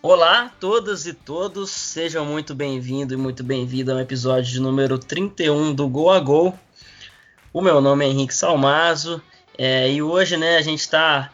[0.00, 5.74] Olá, todas e todos, sejam muito bem-vindos e muito bem-vindos ao episódio de número 31
[5.74, 6.56] do Gol a Gol.
[7.52, 9.20] O meu nome é Henrique Salmazo
[9.58, 11.32] é, e hoje né, a gente está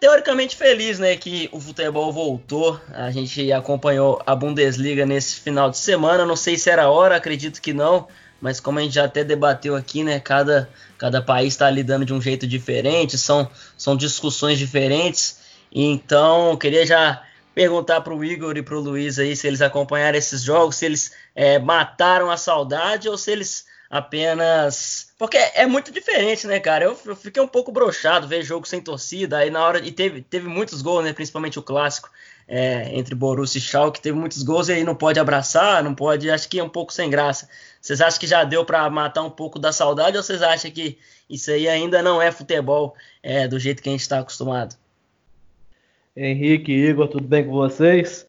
[0.00, 2.80] teoricamente feliz né, que o futebol voltou.
[2.94, 6.24] A gente acompanhou a Bundesliga nesse final de semana.
[6.24, 8.08] Não sei se era hora, acredito que não,
[8.40, 12.14] mas como a gente já até debateu aqui, né, cada, cada país está lidando de
[12.14, 15.40] um jeito diferente, são, são discussões diferentes.
[15.70, 17.22] Então, queria já
[17.58, 20.86] perguntar para o Igor e para o Luiz aí se eles acompanharam esses jogos, se
[20.86, 25.12] eles é, mataram a saudade ou se eles apenas.
[25.18, 26.84] Porque é muito diferente, né, cara?
[26.84, 29.84] Eu, eu fiquei um pouco brochado ver jogo sem torcida, aí na hora.
[29.84, 31.12] E teve, teve muitos gols, né?
[31.12, 32.08] Principalmente o clássico
[32.46, 36.30] é, entre Borussia e Schalke, teve muitos gols e aí não pode abraçar, não pode.
[36.30, 37.48] Acho que é um pouco sem graça.
[37.80, 40.96] Vocês acham que já deu para matar um pouco da saudade ou vocês acham que
[41.28, 44.76] isso aí ainda não é futebol é, do jeito que a gente está acostumado?
[46.18, 48.26] Henrique, Igor, tudo bem com vocês?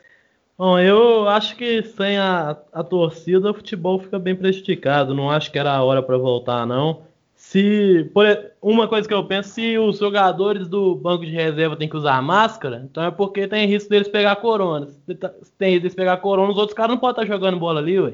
[0.56, 5.16] Bom, eu acho que sem a, a torcida o futebol fica bem prejudicado.
[5.16, 7.02] Não acho que era a hora para voltar, não.
[7.36, 8.26] Se por,
[8.62, 12.22] uma coisa que eu penso, se os jogadores do banco de reserva têm que usar
[12.22, 14.88] máscara, então é porque tem risco deles pegar corona.
[14.88, 17.80] Se tá, tem risco deles pegar corona, os outros caras não podem estar jogando bola
[17.80, 18.14] ali, ué.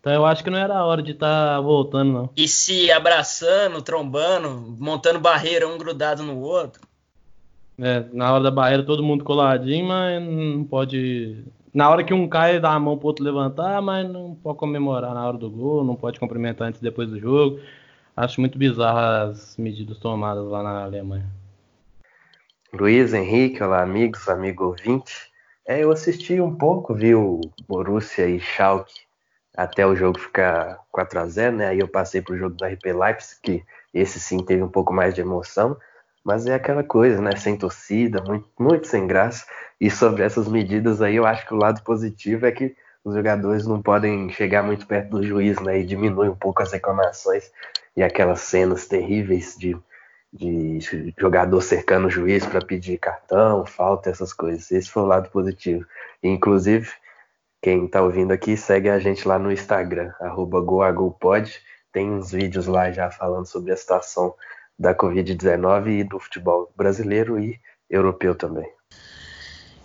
[0.00, 2.30] Então eu acho que não era a hora de estar tá voltando, não.
[2.34, 6.80] E se abraçando, trombando, montando barreira um grudado no outro?
[7.78, 11.44] É, na hora da barreira todo mundo coladinho, mas não pode.
[11.72, 15.14] Na hora que um cai, dá a mão pro outro levantar, mas não pode comemorar
[15.14, 17.60] na hora do gol, não pode cumprimentar antes e depois do jogo.
[18.14, 21.26] Acho muito bizarro as medidas tomadas lá na Alemanha.
[22.72, 25.32] Luiz Henrique, olá amigos, amigo ouvinte.
[25.66, 29.02] É, eu assisti um pouco, vi o Borussia e Schalke
[29.56, 31.66] até o jogo ficar 4 a 0 né?
[31.68, 35.14] Aí eu passei pro jogo do RP Leipzig, que esse sim teve um pouco mais
[35.14, 35.76] de emoção.
[36.24, 37.34] Mas é aquela coisa, né?
[37.36, 39.44] Sem torcida, muito, muito sem graça.
[39.80, 43.66] E sobre essas medidas aí, eu acho que o lado positivo é que os jogadores
[43.66, 45.80] não podem chegar muito perto do juiz, né?
[45.80, 47.50] E diminui um pouco as reclamações
[47.96, 49.76] e aquelas cenas terríveis de,
[50.32, 50.78] de
[51.18, 54.70] jogador cercando o juiz para pedir cartão, falta, essas coisas.
[54.70, 55.84] Esse foi o lado positivo.
[56.22, 56.88] E, inclusive,
[57.60, 61.52] quem está ouvindo aqui, segue a gente lá no Instagram, arroba goagopod.
[61.92, 64.34] Tem uns vídeos lá já falando sobre a situação
[64.82, 68.68] da Covid-19 e do futebol brasileiro e europeu também.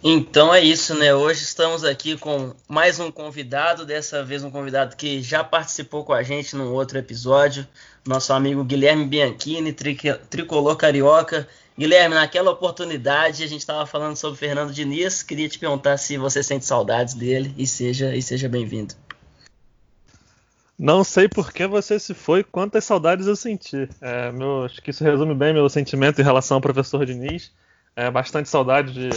[0.03, 1.13] Então é isso, né?
[1.13, 6.13] Hoje estamos aqui com mais um convidado, dessa vez um convidado que já participou com
[6.13, 7.67] a gente num outro episódio,
[8.07, 9.71] nosso amigo Guilherme Bianchini,
[10.29, 11.47] tricolor carioca.
[11.77, 16.41] Guilherme, naquela oportunidade a gente estava falando sobre Fernando Diniz, queria te perguntar se você
[16.41, 18.95] sente saudades dele e seja, e seja bem-vindo.
[20.77, 23.89] Não sei por que você se foi, quantas saudades eu senti.
[23.99, 27.51] É, meu, acho que isso resume bem meu sentimento em relação ao professor Diniz.
[27.95, 29.09] É, bastante saudade de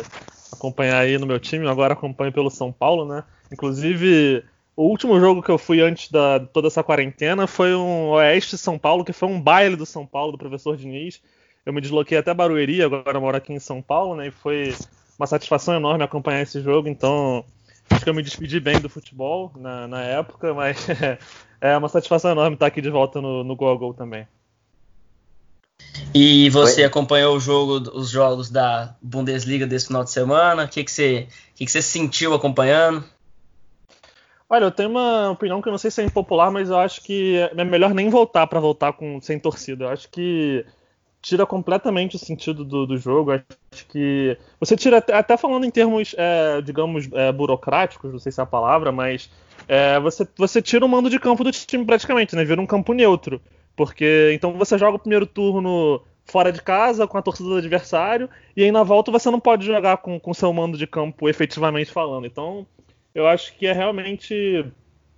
[0.50, 3.24] acompanhar aí no meu time, agora acompanho pelo São Paulo, né?
[3.52, 4.42] Inclusive,
[4.74, 8.78] o último jogo que eu fui antes da toda essa quarentena foi um Oeste São
[8.78, 11.20] Paulo, que foi um baile do São Paulo, do professor Diniz.
[11.66, 14.28] Eu me desloquei até Barueri, agora moro aqui em São Paulo, né?
[14.28, 14.74] E foi
[15.18, 17.44] uma satisfação enorme acompanhar esse jogo, então
[17.92, 20.86] acho que eu me despedi bem do futebol na, na época, mas
[21.60, 24.26] é uma satisfação enorme estar aqui de volta no, no Google também.
[26.14, 26.86] E você Oi?
[26.86, 30.64] acompanhou o jogo, os jogos da Bundesliga desse final de semana?
[30.64, 33.04] O que, que, você, o que, que você sentiu acompanhando?
[34.48, 37.00] Olha, eu tenho uma opinião que eu não sei se é impopular, mas eu acho
[37.02, 39.84] que é melhor nem voltar para voltar com sem torcida.
[39.84, 40.66] Eu acho que
[41.22, 43.32] tira completamente o sentido do, do jogo.
[43.32, 48.40] Acho que você tira até falando em termos, é, digamos, é, burocráticos, não sei se
[48.40, 49.30] é a palavra, mas
[49.68, 52.44] é, você, você tira o mando de campo do time praticamente, né?
[52.44, 53.40] Vira um campo neutro.
[53.76, 58.28] Porque então você joga o primeiro turno fora de casa, com a torcida do adversário,
[58.56, 61.90] e aí na volta você não pode jogar com o seu mando de campo efetivamente
[61.90, 62.26] falando.
[62.26, 62.66] Então,
[63.14, 64.64] eu acho que é realmente.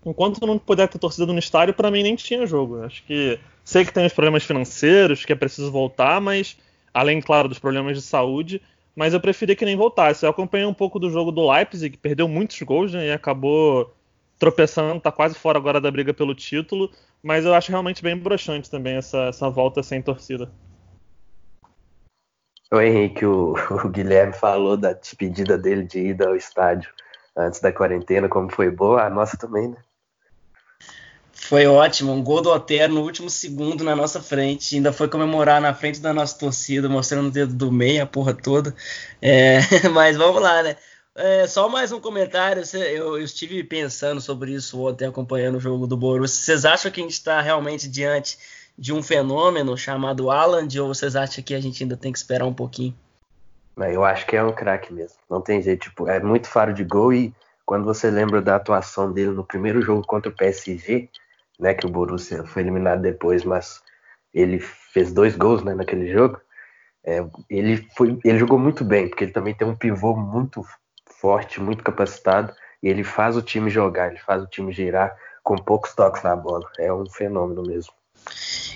[0.04, 2.82] Enquanto não puder ter torcida no estádio, para mim nem tinha jogo.
[2.82, 3.38] Acho que.
[3.64, 6.56] Sei que tem os problemas financeiros, que é preciso voltar, mas.
[6.92, 8.60] Além, claro, dos problemas de saúde,
[8.94, 10.26] mas eu preferia que nem voltasse.
[10.26, 13.94] Eu acompanhei um pouco do jogo do Leipzig, que perdeu muitos gols né, e acabou
[14.38, 16.90] tropeçando, tá quase fora agora da briga pelo título,
[17.22, 20.50] mas eu acho realmente bem broxante também essa, essa volta sem torcida.
[22.72, 26.92] O Henrique, o, o, Guilherme falou da despedida dele de ida ao estádio
[27.36, 29.76] antes da quarentena, como foi boa, a nossa também, né?
[31.44, 35.60] Foi ótimo, um gol do Otero no último segundo na nossa frente, ainda foi comemorar
[35.60, 38.74] na frente da nossa torcida, mostrando o dedo do meio, a porra toda.
[39.20, 39.58] É,
[39.92, 40.76] mas vamos lá, né?
[41.14, 42.62] É, só mais um comentário.
[42.74, 46.44] Eu, eu, estive pensando sobre isso ontem, acompanhando o jogo do Borussia.
[46.44, 48.38] Vocês acham que a gente está realmente diante
[48.78, 52.46] de um fenômeno chamado Alan, ou vocês acham que a gente ainda tem que esperar
[52.46, 52.94] um pouquinho?
[53.76, 55.18] Eu acho que é um craque mesmo.
[55.28, 55.88] Não tem jeito.
[55.88, 57.34] Tipo, é muito faro de gol e
[57.66, 61.10] quando você lembra da atuação dele no primeiro jogo contra o PSG,
[61.62, 63.80] né, que o Borussia foi eliminado depois, mas
[64.34, 66.40] ele fez dois gols né, naquele jogo.
[67.04, 70.64] É, ele, foi, ele jogou muito bem, porque ele também tem um pivô muito
[71.20, 75.54] forte, muito capacitado, e ele faz o time jogar, ele faz o time girar com
[75.54, 76.68] poucos toques na bola.
[76.78, 77.92] É um fenômeno mesmo.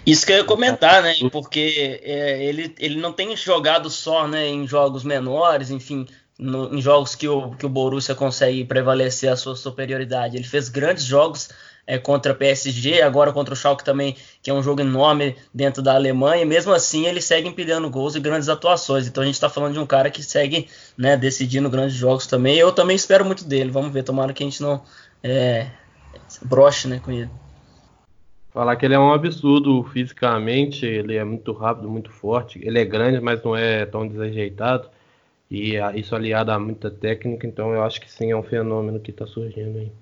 [0.06, 1.12] Isso que eu ia comentar, né?
[1.32, 6.06] Porque é, ele, ele não tem jogado só né, em jogos menores, enfim,
[6.38, 10.36] no, em jogos que o, que o Borussia consegue prevalecer a sua superioridade.
[10.36, 11.48] Ele fez grandes jogos
[11.86, 15.94] é, contra PSG, agora contra o Schalke também, que é um jogo enorme dentro da
[15.94, 19.06] Alemanha, e mesmo assim ele segue empilhando gols e grandes atuações.
[19.06, 20.68] Então a gente está falando de um cara que segue
[20.98, 22.56] né, decidindo grandes jogos também.
[22.56, 23.70] Eu também espero muito dele.
[23.70, 24.82] Vamos ver, tomara que a gente não
[25.22, 25.68] é,
[26.42, 27.30] broche né, com ele.
[28.52, 32.86] Falar que ele é um absurdo fisicamente, ele é muito rápido, muito forte, ele é
[32.86, 34.88] grande, mas não é tão desajeitado.
[35.50, 39.12] E isso aliado a muita técnica, então eu acho que sim, é um fenômeno que
[39.12, 39.92] está surgindo aí.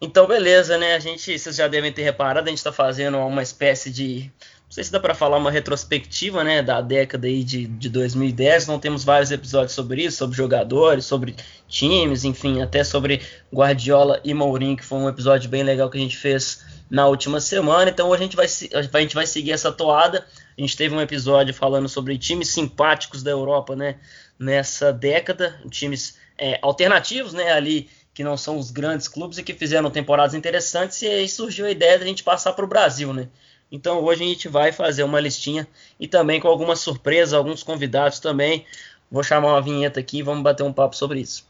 [0.00, 0.94] Então, beleza, né?
[0.94, 4.30] A gente, vocês já devem ter reparado, a gente está fazendo uma espécie de.
[4.66, 6.62] Não sei se dá para falar uma retrospectiva, né?
[6.62, 8.66] Da década aí de, de 2010.
[8.66, 11.34] Não temos vários episódios sobre isso, sobre jogadores, sobre
[11.68, 13.22] times, enfim, até sobre
[13.52, 17.40] Guardiola e Mourinho, que foi um episódio bem legal que a gente fez na última
[17.40, 17.90] semana.
[17.90, 20.26] Então, a gente vai, a gente vai seguir essa toada.
[20.56, 23.96] A gente teve um episódio falando sobre times simpáticos da Europa, né?
[24.38, 27.52] Nessa década, times é, alternativos, né?
[27.52, 31.66] Ali que não são os grandes clubes e que fizeram temporadas interessantes, e aí surgiu
[31.66, 33.28] a ideia de a gente passar para o Brasil, né?
[33.72, 35.66] Então hoje a gente vai fazer uma listinha
[35.98, 38.64] e também com algumas surpresas, alguns convidados também.
[39.10, 41.44] Vou chamar uma vinheta aqui e vamos bater um papo sobre isso.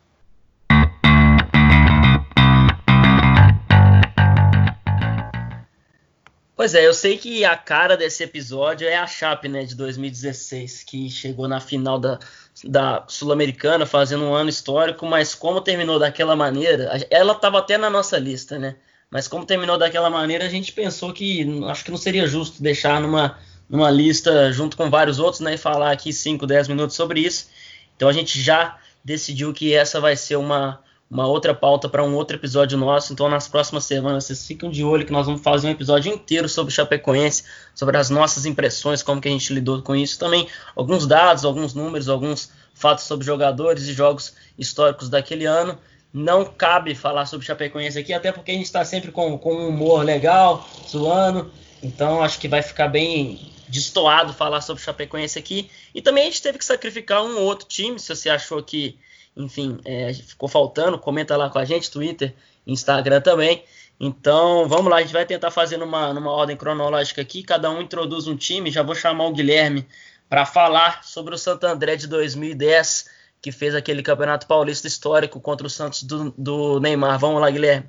[6.57, 10.85] Pois é, eu sei que a cara desse episódio é a Chape, né, de 2016,
[10.85, 12.21] que chegou na final da,
[12.63, 17.91] da Sul-Americana fazendo um ano histórico, mas como terminou daquela maneira, ela estava até na
[17.91, 18.77] nossa lista, né?
[19.11, 23.01] Mas como terminou daquela maneira, a gente pensou que acho que não seria justo deixar
[23.01, 23.37] numa,
[23.69, 27.49] numa lista junto com vários outros, né, e falar aqui 5, 10 minutos sobre isso.
[27.97, 32.15] Então a gente já decidiu que essa vai ser uma uma outra pauta para um
[32.15, 33.13] outro episódio nosso.
[33.13, 36.49] Então, nas próximas semanas, vocês ficam de olho que nós vamos fazer um episódio inteiro
[36.49, 40.19] sobre Chapecoense, sobre as nossas impressões, como que a gente lidou com isso.
[40.19, 45.79] Também alguns dados, alguns números, alguns fatos sobre jogadores e jogos históricos daquele ano.
[46.13, 49.69] Não cabe falar sobre Chapecoense aqui, até porque a gente está sempre com, com um
[49.69, 51.51] humor legal, zoando.
[51.83, 55.71] Então, acho que vai ficar bem destoado falar sobre Chapecoense aqui.
[55.95, 58.97] E também a gente teve que sacrificar um outro time, se você achou que
[59.37, 62.35] enfim, é, ficou faltando, comenta lá com a gente, Twitter,
[62.67, 63.65] Instagram também.
[63.99, 67.81] Então, vamos lá, a gente vai tentar fazer numa, numa ordem cronológica aqui, cada um
[67.81, 69.87] introduz um time, já vou chamar o Guilherme
[70.29, 73.09] para falar sobre o Santo André de 2010,
[73.41, 77.19] que fez aquele Campeonato Paulista histórico contra o Santos do, do Neymar.
[77.19, 77.89] Vamos lá, Guilherme.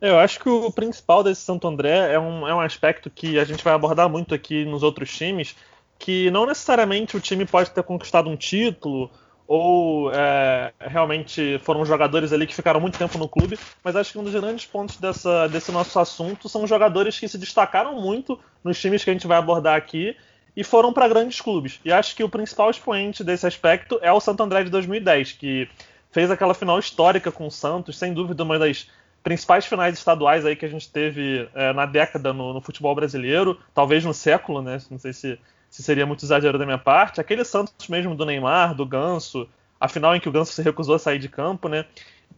[0.00, 3.44] Eu acho que o principal desse Santo André é um, é um aspecto que a
[3.44, 5.54] gente vai abordar muito aqui nos outros times,
[5.98, 9.10] que não necessariamente o time pode ter conquistado um título
[9.46, 14.18] ou é, realmente foram jogadores ali que ficaram muito tempo no clube, mas acho que
[14.18, 18.80] um dos grandes pontos dessa, desse nosso assunto são jogadores que se destacaram muito nos
[18.80, 20.16] times que a gente vai abordar aqui
[20.56, 21.80] e foram para grandes clubes.
[21.84, 25.68] E acho que o principal expoente desse aspecto é o Santo André de 2010, que
[26.10, 28.88] fez aquela final histórica com o Santos, sem dúvida uma das
[29.22, 33.58] principais finais estaduais aí que a gente teve é, na década no, no futebol brasileiro,
[33.74, 34.78] talvez no século, né?
[34.90, 35.38] Não sei se
[35.74, 37.20] se seria muito exagero da minha parte.
[37.20, 39.48] Aquele Santos mesmo do Neymar, do Ganso,
[39.80, 41.84] a final em que o Ganso se recusou a sair de campo, né?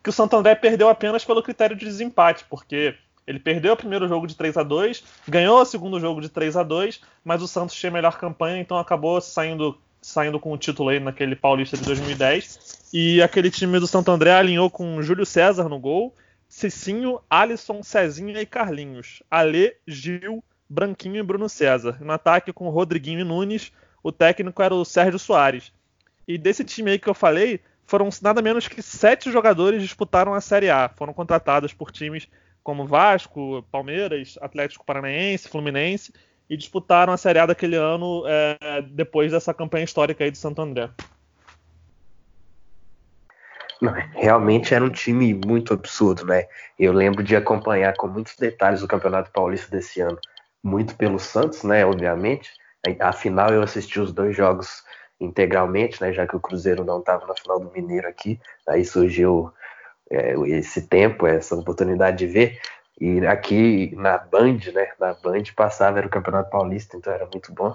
[0.02, 2.94] Que o Santo André perdeu apenas pelo critério de desempate, porque
[3.26, 6.56] ele perdeu o primeiro jogo de 3 a 2 ganhou o segundo jogo de 3
[6.56, 10.88] a 2 mas o Santos tinha melhor campanha, então acabou saindo, saindo com o título
[10.88, 12.88] aí naquele Paulista de 2010.
[12.94, 16.14] E aquele time do Santo André alinhou com Júlio César no gol,
[16.48, 19.22] Cicinho, Alisson, Cezinha e Carlinhos.
[19.30, 21.98] Ale, Gil, Branquinho e Bruno César.
[22.00, 25.72] No ataque com Rodriguinho e Nunes, o técnico era o Sérgio Soares.
[26.26, 30.40] E desse time aí que eu falei, foram nada menos que sete jogadores disputaram a
[30.40, 30.88] Série A.
[30.88, 32.28] Foram contratados por times
[32.62, 36.12] como Vasco, Palmeiras, Atlético Paranaense, Fluminense
[36.50, 40.62] e disputaram a Série A daquele ano é, depois dessa campanha histórica aí de Santo
[40.62, 40.90] André.
[44.14, 46.46] Realmente era um time muito absurdo, né?
[46.78, 50.18] Eu lembro de acompanhar com muitos detalhes o Campeonato Paulista desse ano
[50.66, 51.86] muito pelo Santos, né?
[51.86, 52.52] Obviamente.
[53.00, 54.84] Afinal, eu assisti os dois jogos
[55.20, 56.12] integralmente, né?
[56.12, 58.40] Já que o Cruzeiro não estava na final do Mineiro aqui.
[58.68, 59.52] Aí surgiu
[60.10, 62.60] é, esse tempo, essa oportunidade de ver.
[63.00, 64.88] E aqui na Band, né?
[64.98, 67.72] Na Band passava era o Campeonato Paulista, então era muito bom.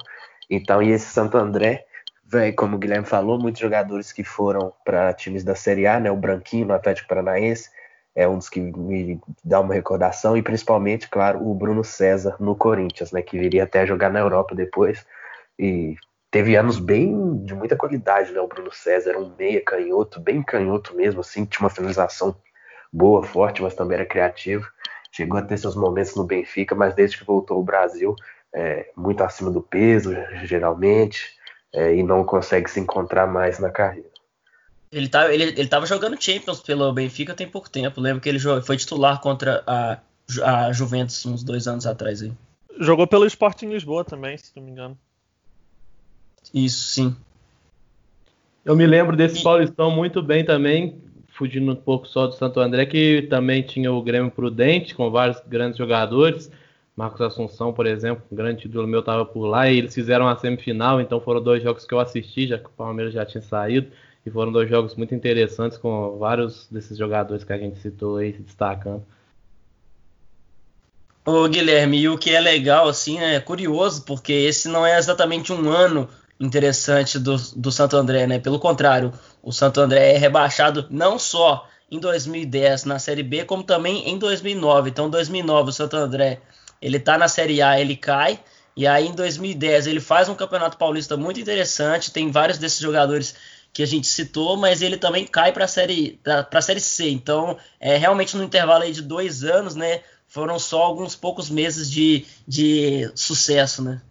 [0.50, 1.86] Então, e esse Santo André
[2.32, 6.10] Véi, como o Guilherme falou, muitos jogadores que foram para times da Série A, né?
[6.10, 7.70] O Branquinho no Atlético Paranaense
[8.16, 12.56] é um dos que me dá uma recordação, e principalmente, claro, o Bruno César no
[12.56, 13.22] Corinthians, né?
[13.22, 15.06] Que viria até jogar na Europa depois.
[15.58, 15.96] E
[16.30, 18.42] teve anos bem de muita qualidade, né?
[18.42, 22.36] O Bruno César um meia canhoto, bem canhoto mesmo, assim, tinha uma finalização
[22.92, 24.68] boa, forte, mas também era criativo.
[25.12, 28.16] Chegou a ter seus momentos no Benfica, mas desde que voltou ao Brasil,
[28.54, 30.14] é, muito acima do peso,
[30.44, 31.40] geralmente
[31.74, 34.11] é, e não consegue se encontrar mais na carreira.
[34.92, 38.02] Ele tá, ele, ele tava jogando Champions pelo Benfica tem pouco tempo.
[38.02, 40.00] Lembro que ele foi titular contra a,
[40.44, 42.32] a Juventus uns dois anos atrás aí.
[42.80, 44.98] Jogou pelo Sporting Lisboa também, se não me engano.
[46.54, 47.16] Isso, sim.
[48.66, 49.44] Eu me lembro desse e...
[49.44, 54.02] Paulistão muito bem também, fugindo um pouco só do Santo André, que também tinha o
[54.02, 56.52] Grêmio Prudente, com vários grandes jogadores.
[56.96, 60.36] Marcos Assunção, por exemplo, um grande ídolo meu estava por lá e eles fizeram a
[60.36, 63.88] semifinal, então foram dois jogos que eu assisti, já que o Palmeiras já tinha saído,
[64.26, 68.34] e foram dois jogos muito interessantes com vários desses jogadores que a gente citou aí
[68.34, 69.04] se destacando.
[71.26, 75.54] Ô Guilherme, e o que é legal, assim, é curioso, porque esse não é exatamente
[75.54, 76.10] um ano
[76.40, 78.40] interessante do, do Santo André, né?
[78.40, 79.14] Pelo contrário,
[79.44, 84.18] o Santo André é rebaixado não só em 2010 na Série B, como também em
[84.18, 84.90] 2009.
[84.90, 86.42] Então, 2009 o Santo André
[86.82, 88.40] ele tá na Série A, ele cai.
[88.76, 92.12] E aí em 2010 ele faz um campeonato paulista muito interessante.
[92.12, 93.36] Tem vários desses jogadores
[93.74, 96.20] que a gente citou, mas ele também cai para a série
[96.62, 97.10] série C.
[97.10, 100.02] Então é realmente no intervalo aí de dois anos, né?
[100.28, 104.02] Foram só alguns poucos meses de, de sucesso, né?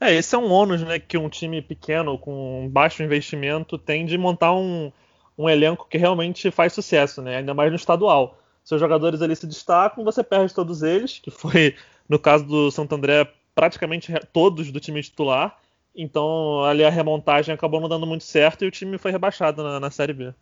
[0.00, 4.16] É, esse é um ônus, né, que um time pequeno com baixo investimento tem de
[4.16, 4.92] montar um,
[5.36, 7.38] um elenco que realmente faz sucesso, né?
[7.38, 11.74] Ainda mais no estadual seus jogadores ali se destacam, você perde todos eles, que foi,
[12.06, 15.58] no caso do Santo André, praticamente todos do time titular.
[15.94, 19.80] Então, ali a remontagem acabou não dando muito certo e o time foi rebaixado na,
[19.80, 20.32] na Série B.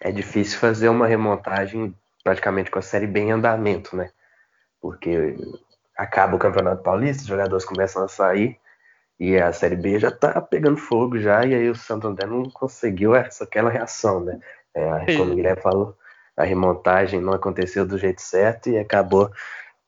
[0.00, 4.10] É difícil fazer uma remontagem praticamente com a Série B em andamento, né?
[4.80, 5.36] Porque
[5.96, 8.58] acaba o Campeonato Paulista, os jogadores começam a sair
[9.18, 12.44] e a Série B já tá pegando fogo já, e aí o Santo André não
[12.44, 14.40] conseguiu essa, aquela reação, né?
[14.72, 15.94] É, como o Guilherme falou,
[16.34, 19.30] a remontagem não aconteceu do jeito certo e acabou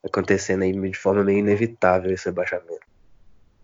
[0.04, 2.91] acontecendo aí de forma meio inevitável esse rebaixamento.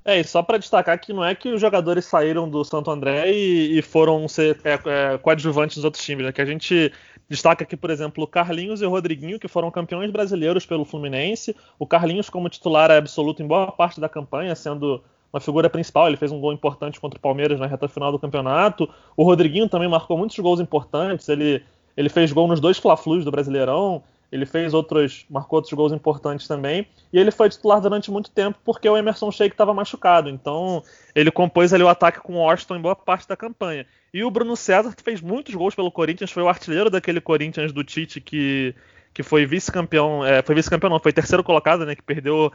[0.08, 3.30] É, e só para destacar que não é que os jogadores saíram do Santo André
[3.30, 6.32] e, e foram ser é, é, coadjuvantes dos outros times, né?
[6.32, 6.90] Que a gente
[7.28, 11.54] destaca aqui, por exemplo, o Carlinhos e o Rodriguinho, que foram campeões brasileiros pelo Fluminense.
[11.78, 16.08] O Carlinhos, como titular, absoluto em boa parte da campanha, sendo uma figura principal.
[16.08, 18.88] Ele fez um gol importante contra o Palmeiras na reta final do campeonato.
[19.14, 21.28] O Rodriguinho também marcou muitos gols importantes.
[21.28, 21.62] Ele
[21.98, 26.46] ele fez gol nos dois Fla-Flus do Brasileirão, ele fez outros, marcou outros gols importantes
[26.46, 30.28] também, e ele foi titular durante muito tempo porque o Emerson Sheik estava machucado.
[30.28, 30.82] Então,
[31.14, 33.86] ele compôs ali o ataque com o Washington em boa parte da campanha.
[34.12, 37.72] E o Bruno César, que fez muitos gols pelo Corinthians, foi o artilheiro daquele Corinthians
[37.72, 38.74] do Tite que,
[39.14, 42.52] que foi vice-campeão, é, foi vice-campeão não, foi terceiro colocado, né, que perdeu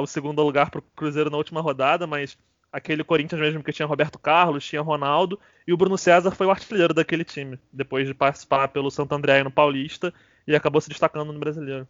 [0.00, 2.36] o segundo lugar para o Cruzeiro na última rodada, mas
[2.72, 6.50] aquele Corinthians mesmo que tinha Roberto Carlos, tinha Ronaldo, e o Bruno César foi o
[6.50, 10.12] artilheiro daquele time, depois de participar pelo Santo André no Paulista
[10.46, 11.86] e acabou se destacando no Brasileiro.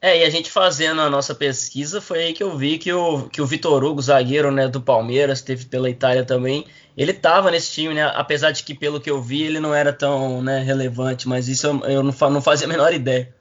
[0.00, 3.28] É, e a gente fazendo a nossa pesquisa, foi aí que eu vi que o,
[3.28, 7.72] que o Vitor Hugo, zagueiro né, do Palmeiras, teve pela Itália também, ele estava nesse
[7.72, 8.10] time, né?
[8.14, 11.68] Apesar de que, pelo que eu vi, ele não era tão né, relevante, mas isso
[11.68, 13.32] eu, eu não, não fazia a menor ideia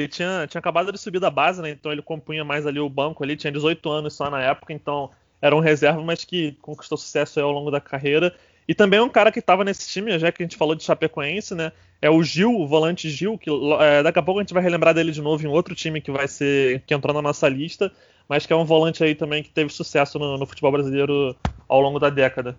[0.00, 1.70] ele tinha, tinha acabado de subir da base, né?
[1.70, 5.10] Então ele compunha mais ali o banco ali, tinha 18 anos só na época, então
[5.40, 8.34] era um reserva, mas que conquistou sucesso ao longo da carreira.
[8.70, 11.56] E também um cara que estava nesse time, já que a gente falou de Chapecoense,
[11.56, 11.72] né?
[12.00, 13.50] É o Gil, o volante Gil, que
[13.80, 16.12] é, daqui a pouco a gente vai relembrar dele de novo em outro time que
[16.12, 16.80] vai ser.
[16.86, 17.90] que entrou na nossa lista,
[18.28, 21.34] mas que é um volante aí também que teve sucesso no, no futebol brasileiro
[21.66, 22.56] ao longo da década.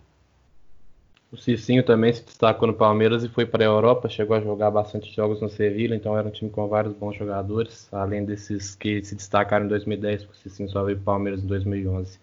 [1.32, 4.70] O Cicinho também se destacou no Palmeiras e foi para a Europa, chegou a jogar
[4.70, 9.02] bastante jogos no Sevilla, então era um time com vários bons jogadores, além desses que
[9.02, 12.20] se destacaram em 2010, o Cicinho só veio para o Palmeiras em 2011.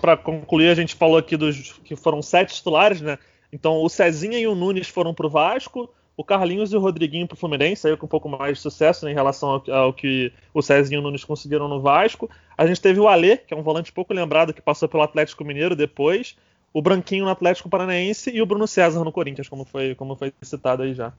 [0.00, 3.18] Para concluir, a gente falou aqui dos que foram sete titulares, né?
[3.52, 7.26] Então o Cezinha e o Nunes foram para o Vasco, o Carlinhos e o Rodriguinho
[7.26, 9.92] para o Fluminense, aí com um pouco mais de sucesso né, em relação ao, ao,
[9.92, 12.30] que o Cezinho e o Nunes conseguiram no Vasco.
[12.56, 15.44] A gente teve o Alê, que é um volante pouco lembrado, que passou pelo Atlético
[15.44, 16.36] Mineiro depois
[16.76, 20.30] o Branquinho no Atlético Paranaense e o Bruno César no Corinthians, como foi, como foi
[20.42, 21.10] citado aí já.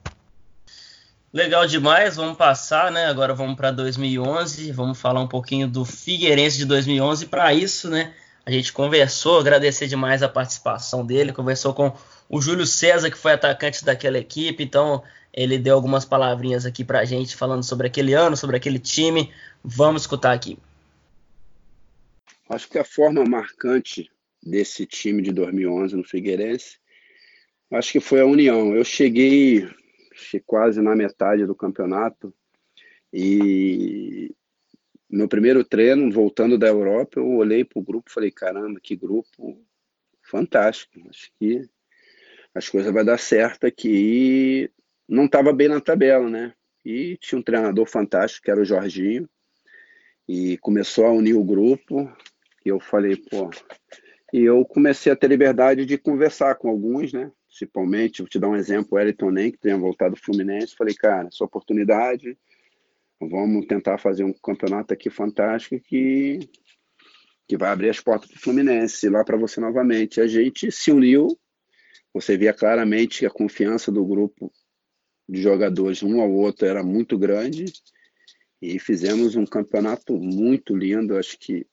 [1.32, 3.06] Legal demais, vamos passar, né?
[3.06, 7.26] Agora vamos para 2011, vamos falar um pouquinho do Figueirense de 2011.
[7.26, 8.14] Para isso, né,
[8.48, 11.94] a gente conversou, agradecer demais a participação dele, conversou com
[12.30, 15.02] o Júlio César, que foi atacante daquela equipe, então
[15.34, 19.30] ele deu algumas palavrinhas aqui para a gente falando sobre aquele ano, sobre aquele time.
[19.62, 20.58] Vamos escutar aqui.
[22.48, 24.10] Acho que a forma marcante
[24.42, 26.78] desse time de 2011 no Figueirense,
[27.70, 28.74] acho que foi a união.
[28.74, 29.68] Eu cheguei,
[30.14, 32.32] cheguei quase na metade do campeonato
[33.12, 34.34] e
[35.10, 38.94] no primeiro treino, voltando da Europa, eu olhei para o grupo e falei, caramba, que
[38.94, 39.64] grupo
[40.22, 41.00] fantástico.
[41.08, 41.68] Acho que
[42.54, 43.88] as coisas vão dar certo aqui.
[43.88, 44.70] E
[45.08, 46.52] não estava bem na tabela, né?
[46.84, 49.28] E tinha um treinador fantástico, que era o Jorginho,
[50.28, 52.10] e começou a unir o grupo.
[52.64, 53.50] E eu falei, pô.
[54.30, 57.32] E eu comecei a ter liberdade de conversar com alguns, né?
[57.46, 60.76] Principalmente, vou te dar um exemplo, o Elton Nem, que tenha voltado do Fluminense.
[60.76, 62.36] Falei, cara, essa oportunidade,
[63.20, 66.38] vamos tentar fazer um campeonato aqui fantástico que,
[67.46, 70.20] que vai abrir as portas para o Fluminense, lá para você novamente.
[70.20, 71.38] A gente se uniu,
[72.12, 74.52] você via claramente que a confiança do grupo
[75.28, 77.66] de jogadores um ao outro era muito grande
[78.62, 81.16] e fizemos um campeonato muito lindo.
[81.16, 81.66] Acho que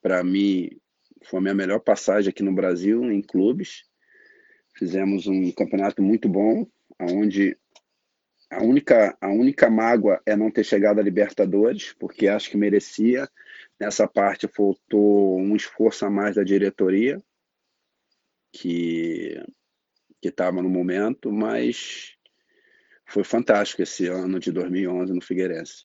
[0.00, 0.70] para mim
[1.24, 3.84] foi a minha melhor passagem aqui no Brasil em clubes.
[4.76, 6.66] Fizemos um campeonato muito bom,
[7.00, 7.58] onde
[8.50, 13.28] a única, a única mágoa é não ter chegado a Libertadores, porque acho que merecia.
[13.78, 17.22] Nessa parte faltou um esforço a mais da diretoria,
[18.52, 19.42] que
[20.20, 22.14] que estava no momento, mas
[23.04, 25.84] foi fantástico esse ano de 2011 no Figueirense.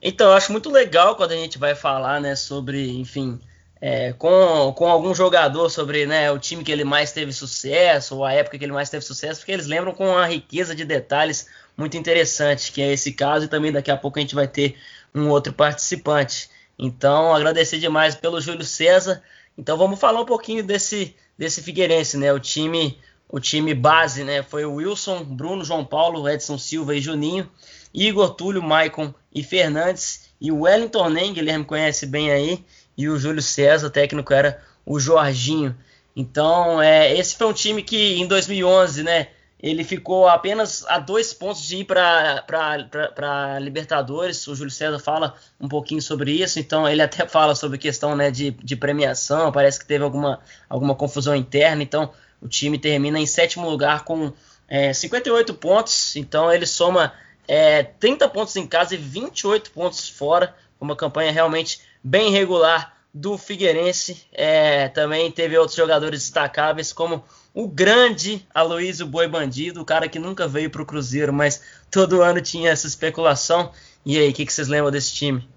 [0.00, 3.40] Então, eu acho muito legal quando a gente vai falar, né, sobre, enfim,
[3.80, 8.24] é, com, com algum jogador sobre né, o time que ele mais teve sucesso, ou
[8.24, 11.46] a época que ele mais teve sucesso, porque eles lembram com uma riqueza de detalhes
[11.76, 14.76] muito interessante, que é esse caso, e também daqui a pouco a gente vai ter
[15.14, 16.48] um outro participante.
[16.78, 19.22] Então, agradecer demais pelo Júlio César.
[19.56, 22.32] Então, vamos falar um pouquinho desse, desse Figueirense, né?
[22.32, 24.42] O time, o time base, né?
[24.42, 27.50] Foi o Wilson, Bruno, João Paulo, Edson Silva e Juninho.
[27.96, 32.62] Igor, Túlio, Maicon e Fernandes, e o Wellington Nem, Guilherme conhece bem aí,
[32.96, 35.76] e o Júlio César, o técnico era o Jorginho.
[36.14, 39.28] Então, é, esse foi um time que em 2011, né,
[39.60, 44.46] ele ficou apenas a dois pontos de ir para Libertadores.
[44.46, 48.30] O Júlio César fala um pouquinho sobre isso, então ele até fala sobre questão né,
[48.30, 49.50] de, de premiação.
[49.50, 54.32] Parece que teve alguma, alguma confusão interna, então o time termina em sétimo lugar com
[54.68, 57.12] é, 58 pontos, então ele soma
[57.48, 60.54] é, 30 pontos em casa e 28 pontos fora.
[60.78, 64.24] Uma campanha realmente bem regular do Figueirense.
[64.32, 70.18] É, também teve outros jogadores destacáveis, como o grande Aloysio Boi Bandido, o cara que
[70.18, 73.72] nunca veio para o Cruzeiro, mas todo ano tinha essa especulação.
[74.04, 75.48] E aí, o que, que vocês lembram desse time?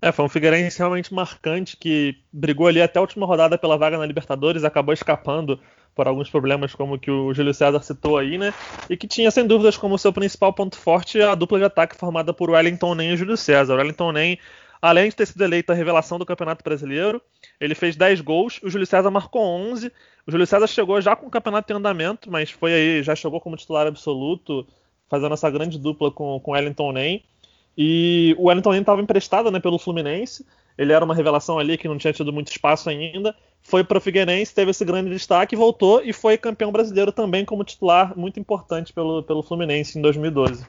[0.00, 3.98] É, foi um Figueirense realmente marcante que brigou ali até a última rodada pela vaga
[3.98, 5.60] na Libertadores, acabou escapando
[5.94, 8.54] por alguns problemas como que o Júlio César citou aí, né?
[8.88, 12.32] E que tinha sem dúvidas como seu principal ponto forte a dupla de ataque formada
[12.32, 13.74] por Wellington Nem e Júlio César.
[13.74, 14.38] O Wellington Nem,
[14.80, 17.20] além de ter sido eleito a revelação do Campeonato Brasileiro,
[17.60, 19.92] ele fez 10 gols, o Júlio César marcou 11.
[20.26, 23.40] O Júlio César chegou já com o campeonato em andamento, mas foi aí, já chegou
[23.40, 24.66] como titular absoluto,
[25.08, 27.24] fazendo essa grande dupla com o Wellington Nem.
[27.76, 30.46] E o Wellington Nem estava emprestado né, pelo Fluminense.
[30.78, 33.34] Ele era uma revelação ali que não tinha tido muito espaço ainda.
[33.70, 37.62] Foi para o Figueirense, teve esse grande destaque, voltou e foi campeão brasileiro também como
[37.62, 40.66] titular muito importante pelo, pelo Fluminense em 2012.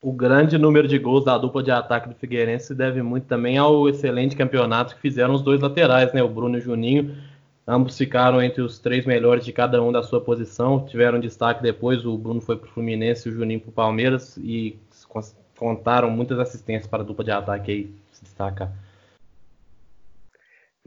[0.00, 3.86] O grande número de gols da dupla de ataque do Figueirense deve muito também ao
[3.90, 6.22] excelente campeonato que fizeram os dois laterais, né?
[6.22, 7.14] O Bruno e o Juninho.
[7.66, 10.86] Ambos ficaram entre os três melhores de cada um da sua posição.
[10.86, 12.06] Tiveram destaque depois.
[12.06, 14.38] O Bruno foi para o Fluminense e o Juninho para o Palmeiras.
[14.38, 14.78] E
[15.58, 18.72] contaram muitas assistências para a dupla de ataque aí se destacar.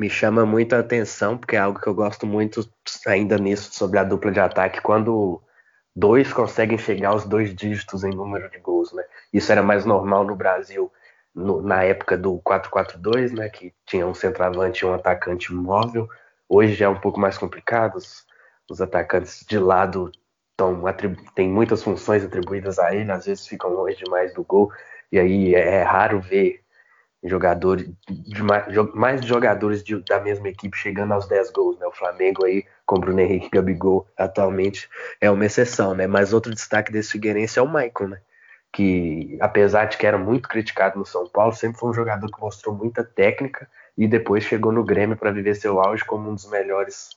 [0.02, 2.68] Me chama muito a atenção, porque é algo que eu gosto muito
[3.06, 5.40] ainda nisso sobre a dupla de ataque, quando
[5.96, 9.04] dois conseguem chegar aos dois dígitos em número de gols, né?
[9.32, 10.92] Isso era mais normal no Brasil
[11.36, 13.48] no, na época do 4-4-2, né?
[13.50, 16.10] Que tinha um centroavante e um atacante móvel.
[16.50, 17.98] Hoje já é um pouco mais complicado.
[17.98, 18.26] Os,
[18.68, 20.12] os atacantes de lado
[20.58, 20.82] tão,
[21.36, 24.72] têm muitas funções atribuídas a ele, às vezes ficam longe demais do gol.
[25.12, 26.60] E aí é, é raro ver
[27.24, 31.86] jogadores de mais, mais jogadores de, da mesma equipe chegando aos 10 gols, né?
[31.86, 36.08] O Flamengo aí com Bruno Henrique Gabigol atualmente é uma exceção, né?
[36.08, 38.20] Mas outro destaque desse Figueirense é o Maicon, né?
[38.74, 42.42] Que apesar de que era muito criticado no São Paulo, sempre foi um jogador que
[42.42, 46.50] mostrou muita técnica e depois chegou no Grêmio para viver seu auge como um dos
[46.50, 47.10] melhores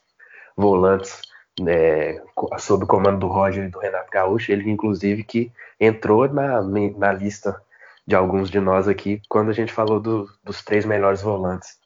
[0.56, 1.22] volantes
[1.60, 2.20] né,
[2.58, 7.12] sob o comando do Roger e do Renato Gaúcho, ele inclusive que entrou na, na
[7.12, 7.60] lista
[8.06, 11.78] de alguns de nós aqui quando a gente falou do, dos três melhores volantes,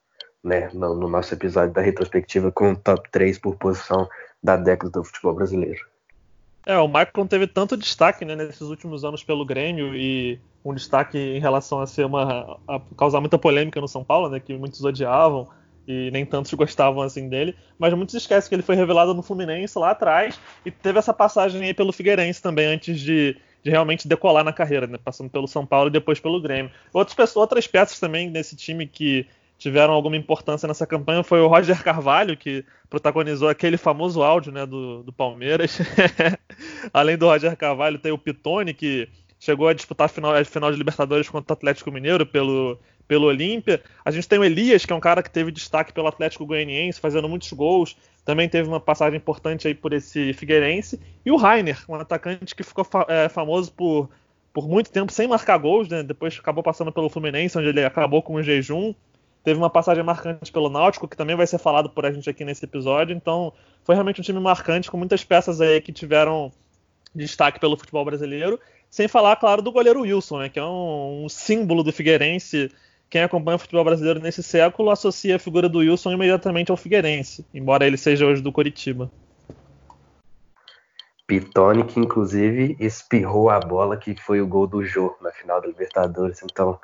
[0.42, 4.08] né, no, no, nosso episódio da retrospectiva com o top 3 por posição
[4.42, 5.86] da década do futebol brasileiro.
[6.66, 11.16] É, o Maicon teve tanto destaque né, nesses últimos anos pelo Grêmio e um destaque
[11.16, 14.84] em relação a ser uma a causar muita polêmica no São Paulo, né, que muitos
[14.84, 15.48] odiavam
[15.86, 19.78] e nem tantos gostavam assim dele, mas muitos esquecem que ele foi revelado no Fluminense
[19.78, 23.36] lá atrás e teve essa passagem aí pelo Figueirense também antes de,
[23.68, 26.70] de realmente decolar na carreira, né, passando pelo São Paulo e depois pelo Grêmio.
[26.92, 29.26] Outras, outras peças também nesse time que
[29.58, 34.64] tiveram alguma importância nessa campanha foi o Roger Carvalho, que protagonizou aquele famoso áudio né,
[34.64, 35.78] do, do Palmeiras.
[36.94, 40.70] Além do Roger Carvalho, tem o Pitone, que chegou a disputar a final, a final
[40.72, 43.82] de Libertadores contra o Atlético Mineiro pelo, pelo Olímpia.
[44.04, 47.00] A gente tem o Elias, que é um cara que teve destaque pelo Atlético Goianiense,
[47.00, 47.96] fazendo muitos gols.
[48.28, 51.00] Também teve uma passagem importante aí por esse Figueirense.
[51.24, 54.10] E o Rainer, um atacante que ficou fa é, famoso por,
[54.52, 56.02] por muito tempo sem marcar gols, né?
[56.02, 58.92] Depois acabou passando pelo Fluminense, onde ele acabou com um jejum
[59.42, 62.44] teve uma passagem marcante pelo Náutico, que também vai ser falado por a gente aqui
[62.44, 63.16] nesse episódio.
[63.16, 63.50] Então,
[63.82, 66.52] foi realmente um time marcante, com muitas peças aí que tiveram
[67.14, 68.60] destaque pelo futebol brasileiro.
[68.90, 72.70] Sem falar, claro, do goleiro Wilson, né, que é um, um símbolo do Figueirense.
[73.10, 77.44] Quem acompanha o futebol brasileiro nesse século associa a figura do Wilson imediatamente ao Figueirense,
[77.54, 79.10] embora ele seja hoje do Coritiba.
[81.26, 85.66] Pitone, que inclusive espirrou a bola que foi o gol do Jô na final da
[85.66, 86.78] Libertadores, então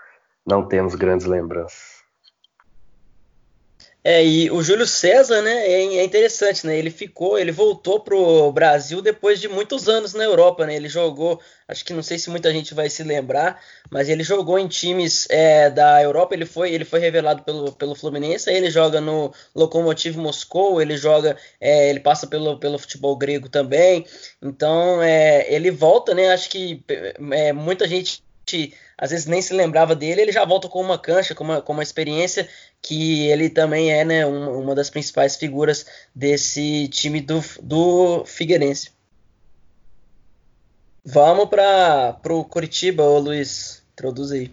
[0.46, 1.93] não temos grandes lembranças.
[4.06, 6.76] É, e o Júlio César, né, é, é, interessante, né?
[6.76, 10.76] Ele ficou, ele voltou pro Brasil depois de muitos anos na Europa, né?
[10.76, 14.58] Ele jogou, acho que não sei se muita gente vai se lembrar, mas ele jogou
[14.58, 16.34] em times é, da Europa.
[16.34, 18.50] Ele foi, ele foi revelado pelo, pelo Fluminense.
[18.50, 20.82] Ele joga no Lokomotiv Moscou.
[20.82, 24.04] Ele joga, é, ele passa pelo, pelo futebol grego também.
[24.42, 26.32] Então, é, ele volta, né?
[26.32, 26.84] Acho que
[27.32, 28.23] é, muita gente
[28.98, 31.72] às vezes nem se lembrava dele, ele já volta com uma cancha, com uma, com
[31.72, 32.48] uma experiência
[32.80, 38.92] que ele também é né, uma, uma das principais figuras desse time do, do Figueirense.
[41.04, 44.50] Vamos para o Curitiba, ô Luiz, introduz aí.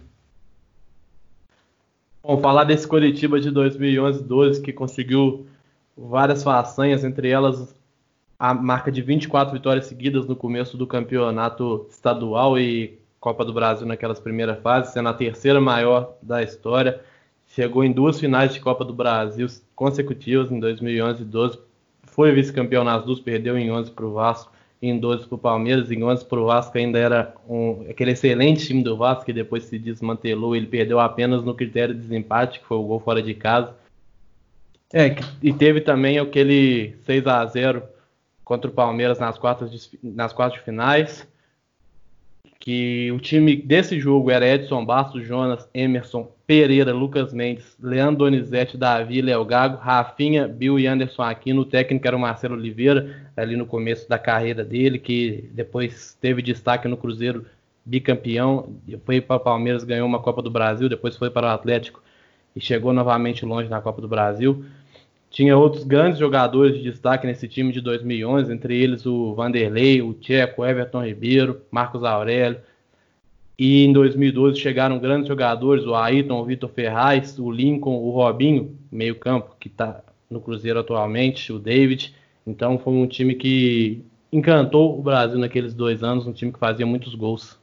[2.22, 5.46] Bom, falar desse Curitiba de 2011-12 que conseguiu
[5.96, 7.74] várias façanhas, entre elas
[8.38, 13.86] a marca de 24 vitórias seguidas no começo do campeonato estadual e Copa do Brasil
[13.86, 17.00] naquelas primeiras fases, sendo a terceira maior da história.
[17.46, 21.58] Chegou em duas finais de Copa do Brasil consecutivas, em 2011 e 12.
[22.02, 24.50] Foi vice-campeão nas duas, perdeu em 11 para o Vasco,
[24.82, 28.66] em 12 para o Palmeiras, em 11 para o Vasco ainda era um, aquele excelente
[28.66, 30.56] time do Vasco que depois se desmantelou.
[30.56, 33.72] Ele perdeu apenas no critério de desempate, que foi o gol fora de casa.
[34.92, 37.84] É, e teve também aquele 6 a 0
[38.44, 41.30] contra o Palmeiras nas quartas de, nas quartas de finais
[42.62, 48.76] que o time desse jogo era Edson Bastos, Jonas, Emerson, Pereira, Lucas Mendes, Leandro Donizete,
[48.76, 51.62] Davi, Léo Gago, Rafinha, Bill e Anderson Aquino.
[51.62, 56.40] O técnico era o Marcelo Oliveira, ali no começo da carreira dele, que depois teve
[56.40, 57.44] destaque no Cruzeiro,
[57.84, 58.72] bicampeão,
[59.04, 62.00] foi para o Palmeiras, ganhou uma Copa do Brasil, depois foi para o Atlético
[62.54, 64.64] e chegou novamente longe na Copa do Brasil.
[65.32, 70.12] Tinha outros grandes jogadores de destaque nesse time de 2011, entre eles o Vanderlei, o
[70.12, 72.60] Tcheco, Everton Ribeiro, Marcos Aurélio.
[73.58, 78.76] E em 2012 chegaram grandes jogadores, o Ayrton, o Vitor Ferraz, o Lincoln, o Robinho,
[78.90, 82.14] meio campo, que está no Cruzeiro atualmente, o David.
[82.46, 86.84] Então foi um time que encantou o Brasil naqueles dois anos, um time que fazia
[86.84, 87.58] muitos gols.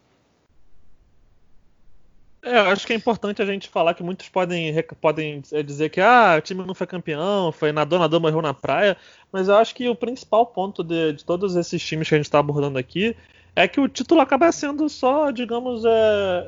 [2.50, 5.90] É, eu acho que é importante a gente falar que muitos podem, podem é, dizer
[5.90, 8.98] que ah, o time não foi campeão, foi nadou, nadou, morreu na praia,
[9.32, 12.26] mas eu acho que o principal ponto de, de todos esses times que a gente
[12.26, 13.16] está abordando aqui
[13.56, 15.90] é que o título acaba sendo só, digamos, é,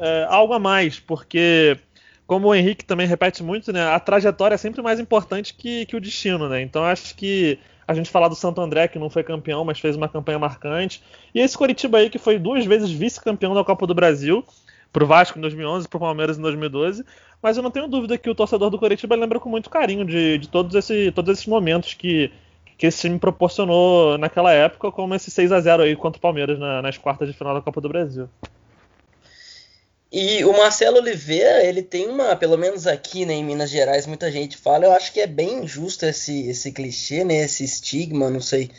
[0.01, 1.77] é, algo a mais, porque,
[2.25, 5.95] como o Henrique também repete muito, né, a trajetória é sempre mais importante que, que
[5.95, 6.63] o destino, né?
[6.63, 9.95] Então acho que a gente falar do Santo André, que não foi campeão, mas fez
[9.95, 11.03] uma campanha marcante,
[11.35, 14.43] e esse Coritiba aí, que foi duas vezes vice-campeão da Copa do Brasil,
[14.91, 17.05] pro Vasco em 2011 pro Palmeiras em 2012,
[17.41, 20.37] mas eu não tenho dúvida que o torcedor do Coritiba lembra com muito carinho de,
[20.37, 22.31] de todos, esse, todos esses momentos que,
[22.77, 26.59] que esse time proporcionou naquela época, como esse 6 a 0 aí contra o Palmeiras
[26.59, 28.29] na, nas quartas de final da Copa do Brasil.
[30.11, 34.29] E o Marcelo Oliveira, ele tem uma, pelo menos aqui né, em Minas Gerais, muita
[34.29, 38.41] gente fala, eu acho que é bem injusto esse, esse clichê, né, esse estigma, não
[38.41, 38.69] sei,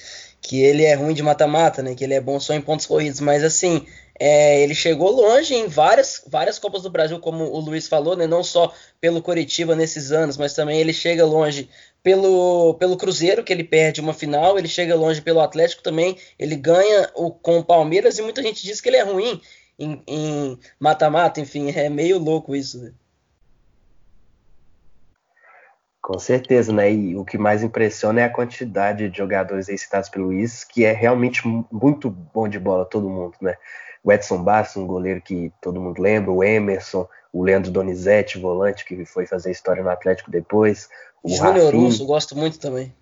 [0.42, 3.18] que ele é ruim de mata-mata, né, que ele é bom só em pontos corridos,
[3.20, 3.86] mas assim,
[4.18, 8.26] é, ele chegou longe em várias, várias Copas do Brasil, como o Luiz falou, né?
[8.26, 11.68] não só pelo Coritiba nesses anos, mas também ele chega longe
[12.02, 16.56] pelo, pelo Cruzeiro, que ele perde uma final, ele chega longe pelo Atlético também, ele
[16.56, 19.40] ganha o, com o Palmeiras e muita gente diz que ele é ruim
[19.78, 22.82] em mata-mata, enfim, é meio louco isso.
[22.82, 22.92] Né?
[26.02, 26.92] Com certeza, né?
[26.92, 30.84] E o que mais impressiona é a quantidade de jogadores aí citados pelo Luiz, que
[30.84, 33.56] é realmente muito bom de bola, todo mundo, né?
[34.02, 38.84] O Edson Bastos, um goleiro que todo mundo lembra, o Emerson, o Leandro Donizete, volante,
[38.84, 40.88] que foi fazer história no Atlético depois.
[41.22, 42.92] O Júnior Russo, gosto muito também.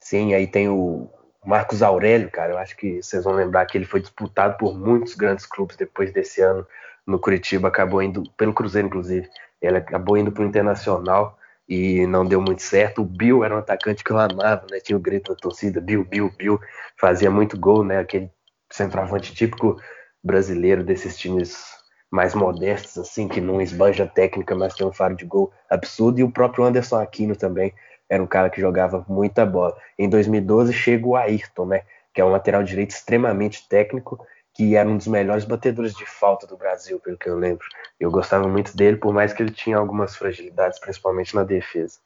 [0.00, 1.08] Sim, aí tem o
[1.44, 2.52] Marcos Aurélio, cara.
[2.52, 6.12] Eu acho que vocês vão lembrar que ele foi disputado por muitos grandes clubes depois
[6.12, 6.66] desse ano
[7.06, 9.28] no Curitiba, acabou indo pelo Cruzeiro, inclusive.
[9.60, 13.02] Ele acabou indo para o Internacional e não deu muito certo.
[13.02, 14.78] O Bill era um atacante que eu amava, né?
[14.80, 16.60] Tinha o grito da torcida, Bill, Bill, Bill.
[16.96, 17.98] Fazia muito gol, né?
[17.98, 18.30] Aquele
[18.70, 19.80] centroavante típico
[20.22, 21.64] brasileiro desses times
[22.10, 26.20] mais modestos, assim, que não esbanja técnica, mas tem um faro de gol absurdo.
[26.20, 27.72] E o próprio Anderson Aquino também
[28.08, 29.74] era um cara que jogava muita bola.
[29.98, 31.82] Em 2012 chega o Ayrton, né?
[32.12, 34.18] Que é um lateral direito extremamente técnico
[34.54, 37.64] que era um dos melhores batedores de falta do Brasil, pelo que eu lembro.
[37.98, 41.98] Eu gostava muito dele, por mais que ele tinha algumas fragilidades, principalmente na defesa.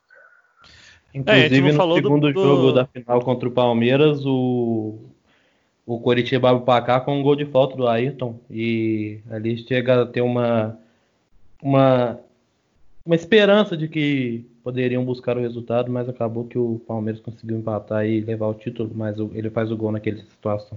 [1.13, 5.11] Inclusive, é, no segundo do, jogo da final contra o Palmeiras, o,
[5.87, 8.41] o Coritiba abre o placar com um gol de falta do Ayrton.
[8.51, 10.77] E ali chega a ter uma,
[11.63, 12.19] uma,
[13.05, 18.05] uma esperança de que poderiam buscar o resultado, mas acabou que o Palmeiras conseguiu empatar
[18.05, 20.77] e levar o título, mas ele faz o gol naquela situação.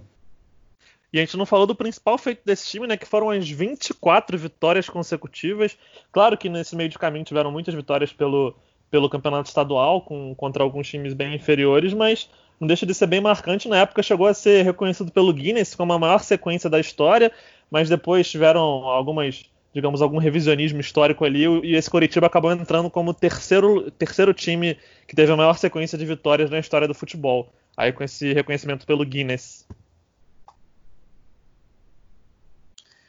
[1.12, 2.96] E a gente não falou do principal feito desse time, né?
[2.96, 5.76] Que foram as 24 vitórias consecutivas.
[6.12, 8.56] Claro que nesse meio de caminho tiveram muitas vitórias pelo,
[8.92, 13.22] pelo campeonato estadual, com, contra alguns times bem inferiores, mas não deixa de ser bem
[13.22, 13.70] marcante.
[13.70, 17.32] Na época chegou a ser reconhecido pelo Guinness como a maior sequência da história,
[17.72, 23.14] mas depois tiveram algumas, digamos, algum revisionismo histórico ali, e esse Coritiba acabou entrando como
[23.14, 27.48] terceiro, terceiro time que teve a maior sequência de vitórias na história do futebol.
[27.78, 29.66] Aí com esse reconhecimento pelo Guinness.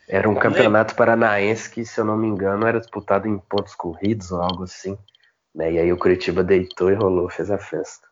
[0.09, 4.33] Era um campeonato paranaense que, se eu não me engano, era disputado em pontos corridos
[4.33, 4.99] ou algo assim.
[5.55, 5.73] Né?
[5.73, 8.10] E aí o Curitiba deitou e rolou, fez a festa.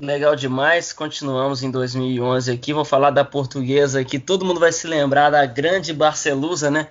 [0.00, 0.92] Legal demais.
[0.92, 2.72] Continuamos em 2011 aqui.
[2.72, 4.18] Vou falar da portuguesa aqui.
[4.18, 6.88] Todo mundo vai se lembrar da grande Barcelusa, né?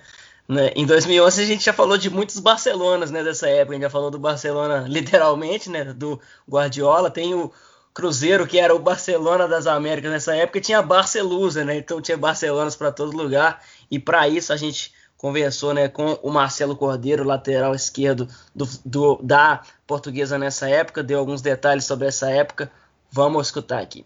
[0.48, 0.72] né?
[0.76, 3.24] Em 2011 a gente já falou de muitos Barcelonas, né?
[3.24, 3.72] Dessa época.
[3.72, 5.86] A gente já falou do Barcelona literalmente, né?
[5.86, 7.10] Do Guardiola.
[7.10, 7.52] Tem o,
[7.94, 11.78] Cruzeiro, que era o Barcelona das Américas nessa época, tinha Barcelusa, né?
[11.78, 13.62] Então tinha Barcelonas para todo lugar.
[13.90, 19.20] E para isso a gente conversou né, com o Marcelo Cordeiro, lateral esquerdo do, do,
[19.22, 22.72] da Portuguesa nessa época, deu alguns detalhes sobre essa época.
[23.12, 24.06] Vamos escutar aqui.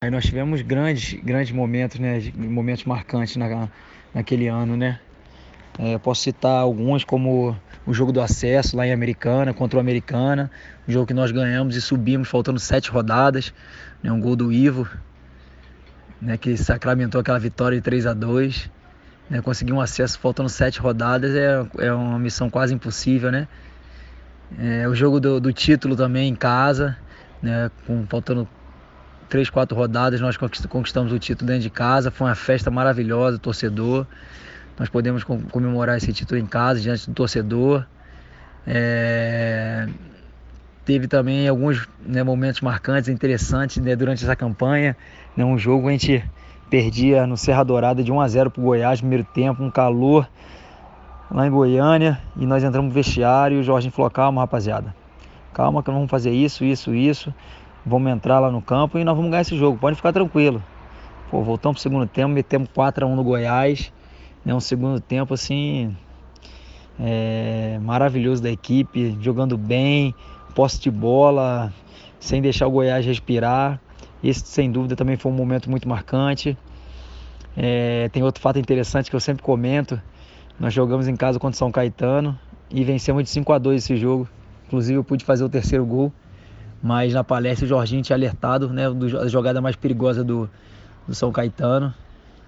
[0.00, 2.20] Aí nós tivemos grandes, grandes momentos, né?
[2.34, 3.68] Momentos marcantes na,
[4.14, 5.00] naquele ano, né?
[5.78, 10.50] É, posso citar alguns como o jogo do acesso lá em Americana, contra o Americana,
[10.86, 13.54] um jogo que nós ganhamos e subimos faltando sete rodadas,
[14.02, 14.88] né, um gol do Ivo,
[16.20, 18.68] né, que sacramentou aquela vitória de 3 a 2
[19.30, 23.46] né, conseguir um acesso faltando sete rodadas é, é uma missão quase impossível, né?
[24.58, 26.96] É, o jogo do, do, título também em casa,
[27.42, 28.48] né, com, faltando
[29.28, 34.06] três, quatro rodadas, nós conquistamos o título dentro de casa, foi uma festa maravilhosa, torcedor.
[34.78, 37.84] Nós podemos comemorar esse título em casa, diante do torcedor.
[38.66, 39.88] É...
[40.84, 44.96] Teve também alguns né, momentos marcantes, interessantes né, durante essa campanha.
[45.36, 46.24] Né, um jogo a gente
[46.70, 50.28] perdia no Serra Dourada de 1 a 0 para o Goiás, primeiro tempo, um calor
[51.30, 52.18] lá em Goiânia.
[52.36, 54.94] E nós entramos no vestiário o Jorge falou: calma, rapaziada,
[55.58, 57.34] calma que nós vamos fazer isso, isso, isso.
[57.84, 60.62] Vamos entrar lá no campo e nós vamos ganhar esse jogo, pode ficar tranquilo.
[61.32, 63.92] Pô, voltamos para o segundo tempo, metemos 4 a 1 no Goiás
[64.44, 65.94] né, um segundo tempo assim
[66.98, 70.14] é, maravilhoso da equipe, jogando bem,
[70.54, 71.72] posse de bola,
[72.20, 73.80] sem deixar o Goiás respirar.
[74.22, 76.56] Esse sem dúvida também foi um momento muito marcante.
[77.56, 80.00] É, tem outro fato interessante que eu sempre comento.
[80.58, 82.38] Nós jogamos em casa contra São Caetano
[82.70, 84.28] e vencemos de 5 a 2 esse jogo.
[84.68, 86.12] Inclusive eu pude fazer o terceiro gol,
[86.82, 90.48] mas na palestra o Jorginho tinha alertado, né, da jogada mais perigosa do,
[91.06, 91.92] do São Caetano.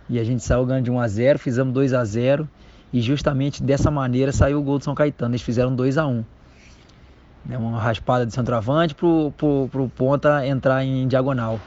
[0.06, 2.46] E a gente saiu ganhando de 1 a 0, fizemos 2 a 0
[2.92, 5.33] e justamente dessa maneira saiu o gol do São Caetano.
[5.33, 6.24] Eles fizeram 2 a 1.
[7.46, 11.59] Né, uma raspada de centroavante pro, pro, pro ponta entrar em diagonal.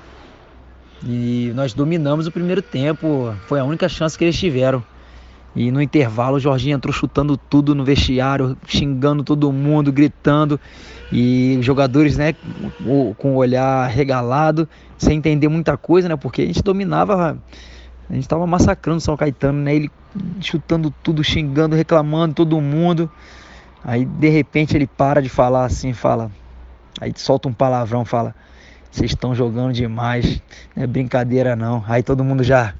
[1.03, 4.83] E nós dominamos o primeiro tempo, foi a única chance que eles tiveram.
[5.55, 10.59] E no intervalo o Jorginho entrou chutando tudo no vestiário, xingando todo mundo, gritando.
[11.11, 12.33] E os jogadores, né,
[13.17, 17.37] com o olhar regalado, sem entender muita coisa, né, porque a gente dominava
[18.09, 19.75] a gente tava massacrando São Caetano, né?
[19.75, 19.91] Ele
[20.39, 23.09] chutando tudo, xingando, reclamando todo mundo.
[23.83, 26.29] Aí de repente ele para de falar assim, fala.
[27.01, 28.35] Aí solta um palavrão, fala:
[28.91, 30.41] "Vocês estão jogando demais,
[30.75, 31.83] não é brincadeira não".
[31.87, 32.73] Aí todo mundo já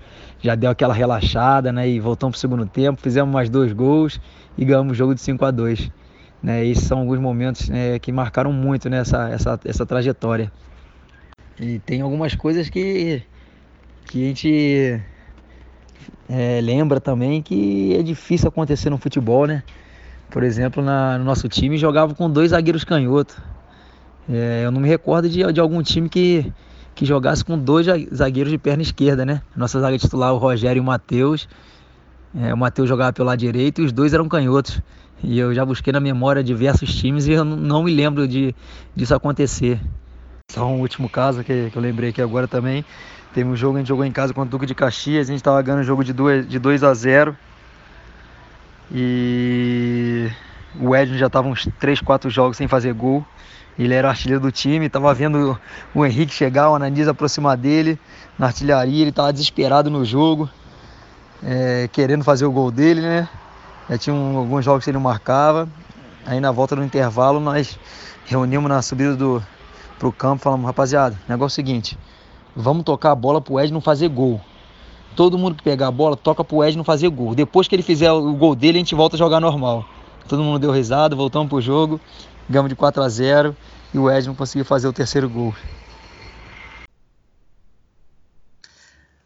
[0.44, 1.88] já deu aquela relaxada, né?
[1.88, 4.20] E voltamos pro segundo tempo, fizemos mais dois gols
[4.58, 5.90] e ganhamos o jogo de 5 a 2.
[6.44, 6.66] Né?
[6.66, 10.52] Esses são alguns momentos né, que marcaram muito nessa né, essa, essa trajetória.
[11.58, 13.24] E tem algumas coisas que,
[14.06, 15.02] que a gente
[16.28, 19.64] é, lembra também que é difícil acontecer no futebol, né?
[20.30, 23.38] Por exemplo, na, no nosso time jogava com dois zagueiros canhotos.
[24.30, 26.52] É, eu não me recordo de, de algum time que,
[26.96, 29.42] que jogasse com dois zagueiros de perna esquerda, né?
[29.56, 31.48] Nossa zaga titular, o Rogério e o Matheus.
[32.36, 34.82] É, o Matheus jogava pelo lado direito e os dois eram canhotos.
[35.24, 38.54] E eu já busquei na memória diversos times e eu não me lembro de,
[38.96, 39.80] disso acontecer.
[40.52, 42.84] Só um último caso que, que eu lembrei aqui agora também.
[43.34, 45.40] Teve um jogo, a gente jogou em casa contra o Duque de Caxias, a gente
[45.40, 47.36] estava ganhando o jogo de 2 de dois a 0.
[48.92, 50.30] E
[50.80, 53.26] o Edson já estava uns 3, 4 jogos sem fazer gol.
[53.78, 55.58] Ele era o artilheiro do time, estava vendo
[55.96, 58.00] o Henrique chegar, o Ananias aproximar dele
[58.38, 60.50] na artilharia, ele estava desesperado no jogo,
[61.44, 63.28] é, querendo fazer o gol dele, né?
[63.90, 65.68] Já tinha um, alguns jogos que ele não marcava.
[66.26, 67.78] Aí na volta do intervalo nós
[68.26, 69.44] reunimos na subida do,
[70.00, 71.98] pro campo falamos, rapaziada, negócio é o seguinte,
[72.56, 74.40] vamos tocar a bola pro Ed não fazer gol.
[75.16, 77.36] Todo mundo que pegar a bola toca pro Ed não fazer gol.
[77.36, 79.86] Depois que ele fizer o gol dele, a gente volta a jogar normal.
[80.28, 82.00] Todo mundo deu risada, voltamos pro jogo,
[82.50, 83.56] ganhamos de 4 a 0
[83.94, 85.54] e o Ed não conseguiu fazer o terceiro gol.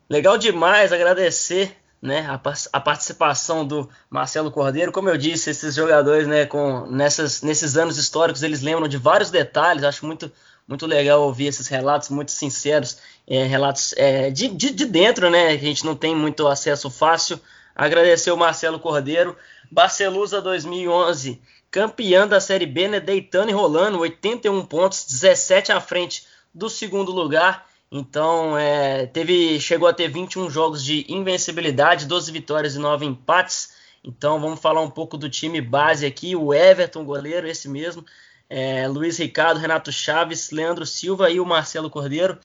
[0.10, 2.40] Legal demais agradecer né, a,
[2.74, 4.92] a, participação do Marcelo Cordeiro.
[4.92, 9.30] Como eu disse, esses jogadores, né, com, nessas, nesses anos históricos, eles lembram de vários
[9.30, 9.84] detalhes.
[9.84, 10.32] Acho muito,
[10.68, 15.48] muito legal ouvir esses relatos muito sinceros, é, relatos é, de, de, de, dentro, né,
[15.48, 17.40] a gente não tem muito acesso fácil.
[17.76, 19.36] Agradecer o Marcelo Cordeiro.
[19.70, 26.26] Barcelusa 2011, campeã da Série B, né, deitando e rolando, 81 pontos, 17 à frente
[26.54, 27.68] do segundo lugar.
[27.92, 33.76] Então, é, teve, chegou a ter 21 jogos de invencibilidade, 12 vitórias e 9 empates.
[34.04, 36.36] Então, vamos falar um pouco do time base aqui.
[36.36, 38.06] O Everton, goleiro, esse mesmo.
[38.50, 42.38] É, Luiz Ricardo, Renato Chaves, Leandro Silva e o Marcelo Cordeiro.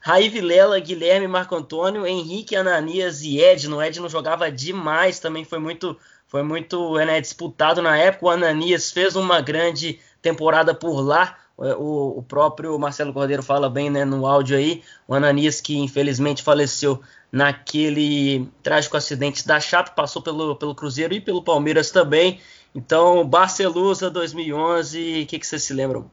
[0.00, 3.80] Raí Vilela, Guilherme Marco Antônio, Henrique Ananias e Edno.
[3.80, 5.96] Edno jogava demais, também foi muito,
[6.32, 8.24] foi muito né, disputado na época.
[8.24, 11.36] O Ananias fez uma grande temporada por lá.
[11.60, 15.76] É, o, o, próprio Marcelo Cordeiro fala bem né, no áudio aí, o Ananias que
[15.76, 22.40] infelizmente faleceu naquele trágico acidente da Chape, passou pelo, pelo Cruzeiro e pelo Palmeiras também.
[22.74, 26.10] Então, Barcelusa 2011, o que, que vocês se lembram?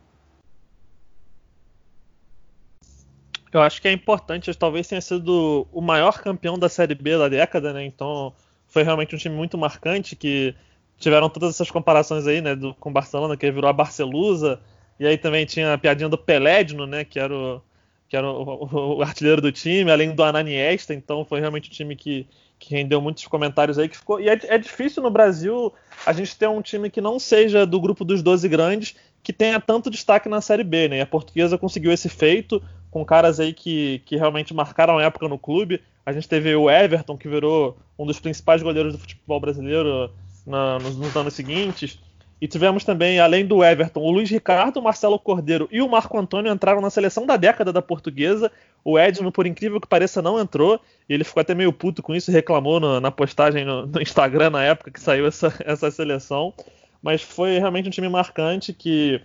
[3.53, 7.29] Eu acho que é importante, talvez tenha sido o maior campeão da Série B da
[7.29, 7.85] década, né?
[7.85, 8.33] Então,
[8.69, 10.55] foi realmente um time muito marcante que
[10.97, 14.59] tiveram todas essas comparações aí, né, do, com Barcelona, que virou a Barcelusa,
[14.99, 17.05] e aí também tinha a piadinha do Pelédino, né?
[17.05, 17.61] Que era o,
[18.09, 20.93] que era o, o, o artilheiro do time, além do Ananiesta.
[20.93, 22.27] Então foi realmente um time que,
[22.59, 23.87] que rendeu muitos comentários aí.
[23.87, 25.73] Que ficou, e é, é, difícil no Brasil
[26.05, 29.59] a gente ter um time que não seja do grupo dos 12 grandes que tenha
[29.59, 30.97] tanto destaque na Série B, né?
[30.97, 35.29] E a portuguesa conseguiu esse feito com caras aí que, que realmente marcaram a época
[35.29, 35.81] no clube.
[36.09, 40.11] A gente teve o Everton, que virou um dos principais goleiros do futebol brasileiro
[40.43, 41.99] na, nos, nos anos seguintes.
[42.41, 46.17] E tivemos também, além do Everton, o Luiz Ricardo, o Marcelo Cordeiro e o Marco
[46.17, 48.51] Antônio entraram na seleção da década da portuguesa.
[48.83, 50.81] O Edno, por incrível que pareça, não entrou.
[51.07, 54.63] Ele ficou até meio puto com isso reclamou no, na postagem no, no, Instagram na
[54.63, 56.55] época que saiu essa, essa seleção.
[57.03, 59.21] Mas foi realmente um time marcante que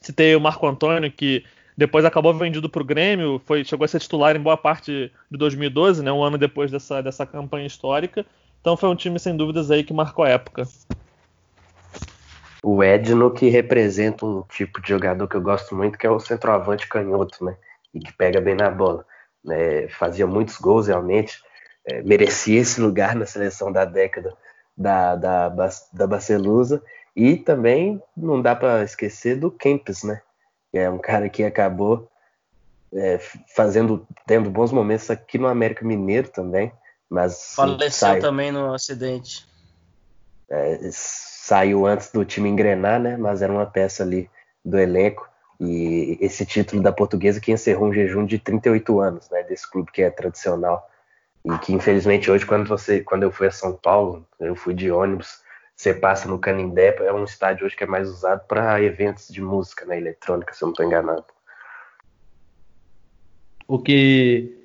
[0.00, 1.44] citei o Marco Antônio, que
[1.76, 5.38] depois acabou vendido para o Grêmio, foi, chegou a ser titular em boa parte de
[5.38, 8.24] 2012, né, um ano depois dessa, dessa campanha histórica.
[8.60, 10.66] Então foi um time, sem dúvidas, aí que marcou a época
[12.66, 16.18] o Edno que representa um tipo de jogador que eu gosto muito, que é o
[16.18, 17.56] centroavante canhoto, né?
[17.94, 19.06] E que pega bem na bola.
[19.44, 19.86] Né?
[19.86, 21.40] Fazia muitos gols realmente,
[21.84, 24.34] é, merecia esse lugar na seleção da década
[24.76, 25.48] da, da,
[25.92, 26.82] da Barcelusa.
[27.14, 30.20] E também não dá para esquecer do Kempis, né?
[30.76, 32.10] É um cara que acabou
[32.92, 33.18] é,
[33.54, 36.72] fazendo, tendo bons momentos aqui no América Mineiro também.
[37.08, 39.46] Mas faleceu também no acidente.
[40.48, 43.16] É, saiu antes do time engrenar, né?
[43.16, 44.28] Mas era uma peça ali
[44.64, 45.28] do elenco.
[45.60, 49.42] E esse título da portuguesa que encerrou um jejum de 38 anos, né?
[49.44, 50.88] Desse clube que é tradicional.
[51.44, 54.90] E que infelizmente hoje, quando, você, quando eu fui a São Paulo, eu fui de
[54.90, 55.40] ônibus,
[55.76, 59.42] você passa no Canindé, é um estádio hoje que é mais usado para eventos de
[59.42, 59.98] música, né?
[59.98, 61.24] Eletrônica, se eu não estou enganado.
[63.68, 64.56] O que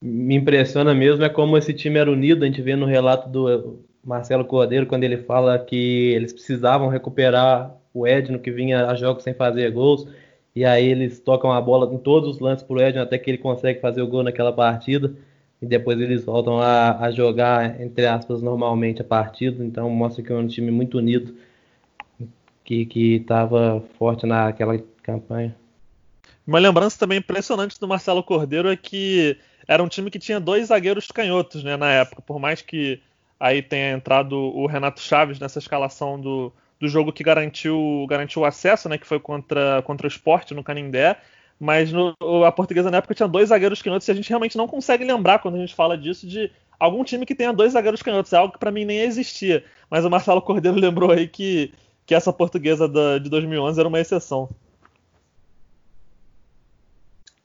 [0.00, 3.80] me impressiona mesmo é como esse time era unido, a gente vê no relato do
[4.04, 9.24] Marcelo Cordeiro quando ele fala que eles precisavam recuperar o Edno que vinha a jogos
[9.24, 10.06] sem fazer gols
[10.54, 13.38] e aí eles tocam a bola em todos os lances pro Edno até que ele
[13.38, 15.12] consegue fazer o gol naquela partida
[15.60, 20.32] e depois eles voltam a, a jogar entre aspas normalmente a partida então mostra que
[20.32, 21.34] é um time muito unido
[22.64, 25.54] que estava forte naquela campanha.
[26.46, 30.68] Uma lembrança também impressionante do Marcelo Cordeiro é que era um time que tinha dois
[30.68, 33.00] zagueiros canhotos, né, na época, por mais que
[33.38, 38.44] aí tenha entrado o Renato Chaves nessa escalação do, do jogo que garantiu, garantiu o
[38.44, 41.16] acesso, né, que foi contra, contra o esporte no Canindé,
[41.58, 44.68] mas no, a portuguesa na época tinha dois zagueiros canhotos e a gente realmente não
[44.68, 48.32] consegue lembrar quando a gente fala disso de algum time que tenha dois zagueiros canhotos,
[48.32, 51.72] é algo que para mim nem existia, mas o Marcelo Cordeiro lembrou aí que,
[52.04, 54.48] que essa portuguesa da, de 2011 era uma exceção.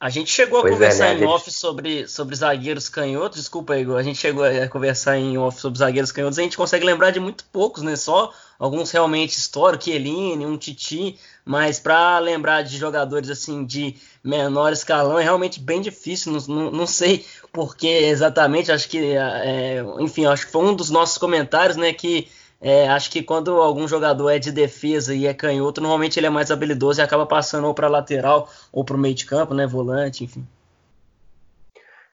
[0.01, 1.13] A gente chegou a pois conversar é, né?
[1.13, 1.27] em gente...
[1.27, 3.37] off sobre, sobre zagueiros canhotos.
[3.37, 3.99] Desculpa, Igor.
[3.99, 6.39] A gente chegou a conversar em off sobre zagueiros canhotos.
[6.39, 7.95] A gente consegue lembrar de muito poucos, né?
[7.95, 11.19] Só alguns realmente históricos, Kieline, um Titi.
[11.45, 16.31] Mas para lembrar de jogadores assim de menor escalão é realmente bem difícil.
[16.31, 17.23] Não, não, não sei
[17.53, 18.71] por que exatamente.
[18.71, 21.93] Acho que, é, enfim, acho que foi um dos nossos comentários, né?
[21.93, 22.27] Que
[22.61, 26.29] é, acho que quando algum jogador é de defesa e é canhoto, normalmente ele é
[26.29, 29.65] mais habilidoso e acaba passando ou para lateral ou para o meio de campo, né?
[29.65, 30.47] Volante, enfim.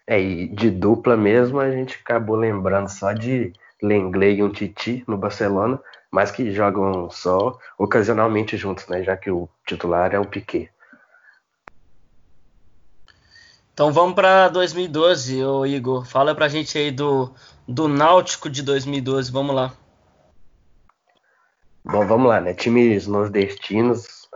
[0.06, 5.04] É, e de dupla mesmo, a gente acabou lembrando só de Lenglet e um Titi
[5.06, 5.78] no Barcelona,
[6.10, 9.02] mas que jogam só ocasionalmente juntos, né?
[9.04, 10.70] Já que o titular é o Piquet.
[13.74, 16.06] Então vamos para 2012, ô Igor.
[16.06, 17.30] Fala pra gente aí do,
[17.68, 19.74] do Náutico de 2012, vamos lá.
[21.90, 22.52] Bom, vamos lá, né?
[22.52, 24.28] Times nordestinos,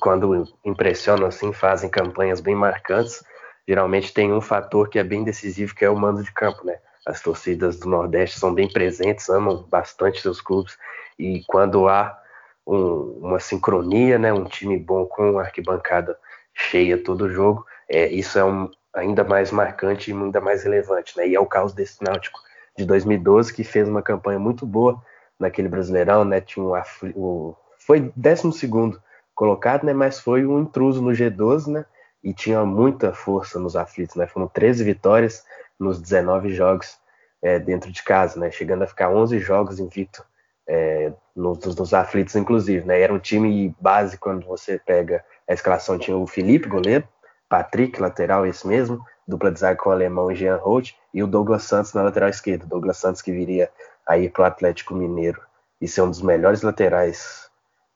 [0.00, 3.22] quando impressionam assim, fazem campanhas bem marcantes.
[3.66, 6.78] Geralmente tem um fator que é bem decisivo, que é o mando de campo, né?
[7.06, 10.76] As torcidas do Nordeste são bem presentes, amam bastante seus clubes
[11.16, 12.20] e quando há
[12.66, 16.18] um, uma sincronia, né, um time bom com arquibancada
[16.52, 21.28] cheia todo jogo, é, isso é um, ainda mais marcante e ainda mais relevante, né?
[21.28, 22.40] E é o caso desse Náutico
[22.76, 25.00] de 2012 que fez uma campanha muito boa
[25.38, 26.40] naquele Brasileirão, né?
[26.40, 26.72] Tinha um,
[27.14, 28.98] o, foi 12
[29.34, 29.92] colocado, né?
[29.92, 31.84] Mas foi um intruso no G12, né?
[32.22, 34.26] E tinha muita força nos aflitos, né?
[34.26, 35.44] Foram 13 vitórias
[35.78, 36.98] nos 19 jogos
[37.42, 38.50] é, dentro de casa, né?
[38.50, 40.24] Chegando a ficar 11 jogos invicto
[40.68, 43.00] é, nos, nos aflitos, inclusive, né?
[43.00, 47.06] Era um time base quando você pega a escalação, tinha o Felipe, goleiro,
[47.48, 51.62] Patrick, lateral, esse mesmo, dupla de zaga com o alemão Jean Holt, e o Douglas
[51.62, 52.66] Santos na lateral esquerda.
[52.66, 53.70] Douglas Santos que viria
[54.06, 55.40] aí para o Atlético Mineiro
[55.80, 57.50] e ser um dos melhores laterais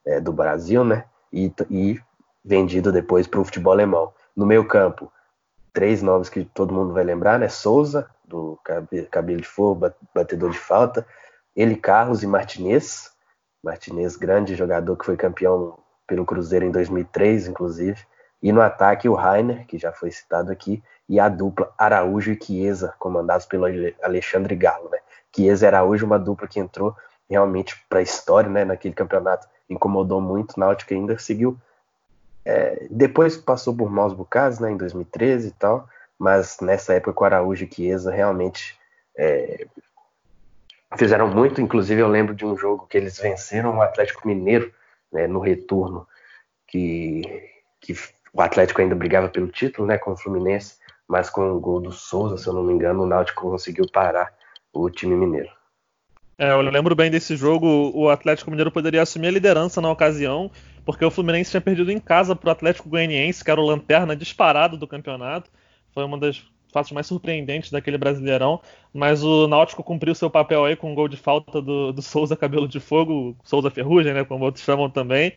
[0.04, 1.04] é, do Brasil, né?
[1.32, 2.00] E, e
[2.44, 4.12] vendido depois para o futebol alemão.
[4.34, 5.12] No meio campo,
[5.72, 7.48] três nomes que todo mundo vai lembrar, né?
[7.48, 8.58] Souza, do
[9.10, 11.06] cabelo de fogo, batedor de falta,
[11.54, 13.10] ele, Carlos e Martinez.
[13.62, 18.00] Martinez, grande jogador que foi campeão pelo Cruzeiro em 2003, inclusive.
[18.42, 22.38] E no ataque, o Rainer, que já foi citado aqui, e a dupla Araújo e
[22.42, 23.66] Chiesa, comandados pelo
[24.02, 24.98] Alexandre Galo, né?
[25.34, 26.94] Chiesa hoje uma dupla que entrou
[27.28, 31.56] realmente para a história, né, naquele campeonato, incomodou muito, o Náutico ainda seguiu.
[32.44, 37.24] É, depois passou por maus bocados, né, em 2013 e tal, mas nessa época com
[37.24, 38.76] Araújo e Chiesa realmente
[39.16, 39.66] é,
[40.96, 44.72] fizeram muito, inclusive eu lembro de um jogo que eles venceram o Atlético Mineiro
[45.12, 46.06] né, no retorno,
[46.66, 47.22] que,
[47.80, 47.94] que
[48.32, 51.92] o Atlético ainda brigava pelo título, né, com o Fluminense, mas com o gol do
[51.92, 54.32] Souza, se eu não me engano, o Náutico conseguiu parar
[54.72, 55.50] o time mineiro.
[56.38, 60.50] É, eu lembro bem desse jogo, o Atlético Mineiro poderia assumir a liderança na ocasião,
[60.86, 64.16] porque o Fluminense tinha perdido em casa para o Atlético Goianiense, que era o lanterna
[64.16, 65.50] disparado do campeonato.
[65.92, 66.42] Foi uma das
[66.72, 68.60] fatos mais surpreendentes daquele Brasileirão,
[68.92, 72.36] mas o Náutico cumpriu seu papel aí com um gol de falta do, do Souza
[72.36, 75.36] Cabelo de Fogo, Souza Ferrugem, né, como outros chamam também.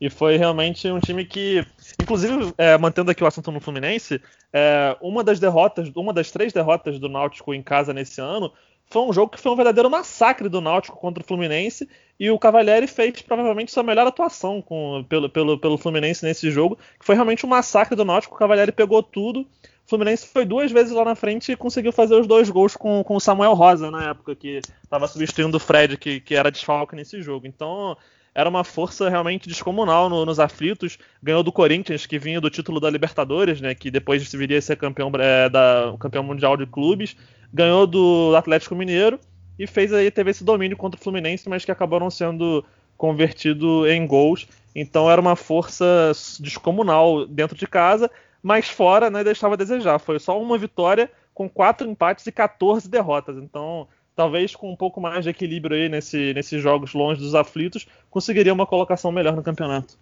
[0.00, 1.64] E foi realmente um time que,
[2.00, 4.20] inclusive, é, mantendo aqui o assunto no Fluminense,
[4.52, 8.52] é, uma das derrotas, uma das três derrotas do Náutico em casa nesse ano
[8.90, 11.88] foi um jogo que foi um verdadeiro massacre do Náutico contra o Fluminense
[12.18, 16.76] e o Cavalieri fez provavelmente sua melhor atuação com, pelo, pelo, pelo Fluminense nesse jogo,
[16.98, 18.34] que foi realmente um massacre do Náutico.
[18.34, 19.40] O Cavalieri pegou tudo.
[19.40, 23.04] O Fluminense foi duas vezes lá na frente e conseguiu fazer os dois gols com,
[23.04, 26.96] com o Samuel Rosa na época, que estava substituindo o Fred, que, que era desfalque
[26.96, 27.46] nesse jogo.
[27.46, 27.96] Então
[28.38, 30.96] era uma força realmente descomunal no, nos aflitos.
[31.20, 34.76] Ganhou do Corinthians, que vinha do título da Libertadores, né, que depois viria a ser
[34.76, 37.16] campeão, é, da, campeão mundial de clubes.
[37.52, 39.18] Ganhou do Atlético Mineiro
[39.58, 42.64] e fez aí teve esse domínio contra o Fluminense, mas que acabaram sendo
[42.96, 44.46] convertido em gols.
[44.72, 48.08] Então era uma força descomunal dentro de casa,
[48.40, 49.98] mas fora né, deixava a desejar.
[49.98, 53.36] Foi só uma vitória com quatro empates e 14 derrotas.
[53.36, 53.88] Então
[54.18, 58.52] talvez com um pouco mais de equilíbrio aí nesse, nesses jogos longe dos aflitos, conseguiria
[58.52, 59.96] uma colocação melhor no campeonato.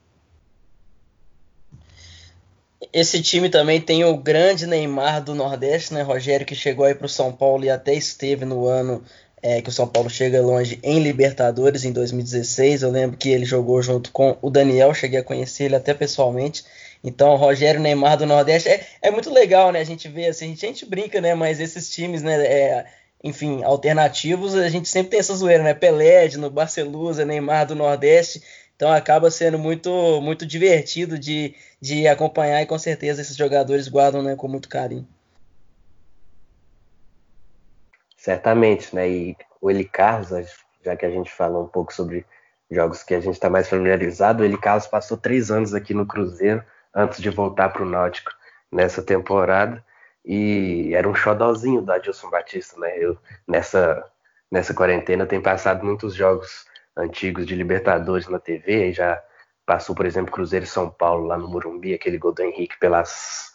[2.91, 7.05] Esse time também tem o grande Neymar do Nordeste, né, Rogério, que chegou aí para
[7.05, 9.05] o São Paulo e até esteve no ano
[9.43, 12.85] é, que o São Paulo chega longe em Libertadores em 2016.
[12.85, 16.65] Eu lembro que ele jogou junto com o Daniel, cheguei a conhecer ele até pessoalmente.
[17.05, 19.81] Então, Rogério Neymar do Nordeste é, é muito legal, né?
[19.81, 21.35] A gente vê assim, a gente, a gente brinca, né?
[21.35, 22.43] Mas esses times, né?
[22.47, 22.87] É,
[23.23, 25.75] enfim, alternativos, a gente sempre tem essa zoeira, né?
[25.75, 28.43] Pelé no Barcelusa, Neymar do Nordeste.
[28.77, 34.23] Então acaba sendo muito muito divertido de, de acompanhar e com certeza esses jogadores guardam
[34.23, 35.09] né, com muito carinho.
[38.17, 39.09] Certamente, né?
[39.09, 40.29] E o Eli Carlos,
[40.85, 42.27] já que a gente falou um pouco sobre
[42.71, 46.07] jogos que a gente está mais familiarizado, o Eli Carlos passou três anos aqui no
[46.07, 46.63] Cruzeiro
[46.95, 48.31] antes de voltar para o Náutico
[48.71, 49.83] nessa temporada
[50.27, 52.99] e era um xodózinho do Adilson Batista, né?
[52.99, 53.17] Eu
[53.47, 54.05] nessa
[54.51, 56.67] nessa quarentena tenho passado muitos jogos
[56.97, 59.23] antigos de Libertadores na TV, já
[59.67, 63.53] passou, por exemplo, Cruzeiro e São Paulo lá no Morumbi, aquele gol do Henrique pelas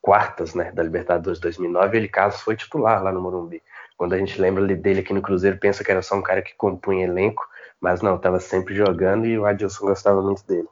[0.00, 3.62] quartas, né, da Libertadores 2009, ele caso foi titular lá no Morumbi.
[3.96, 6.54] Quando a gente lembra dele aqui no Cruzeiro, pensa que era só um cara que
[6.54, 7.42] compunha elenco,
[7.80, 10.68] mas não, estava sempre jogando e o Adilson gostava muito dele.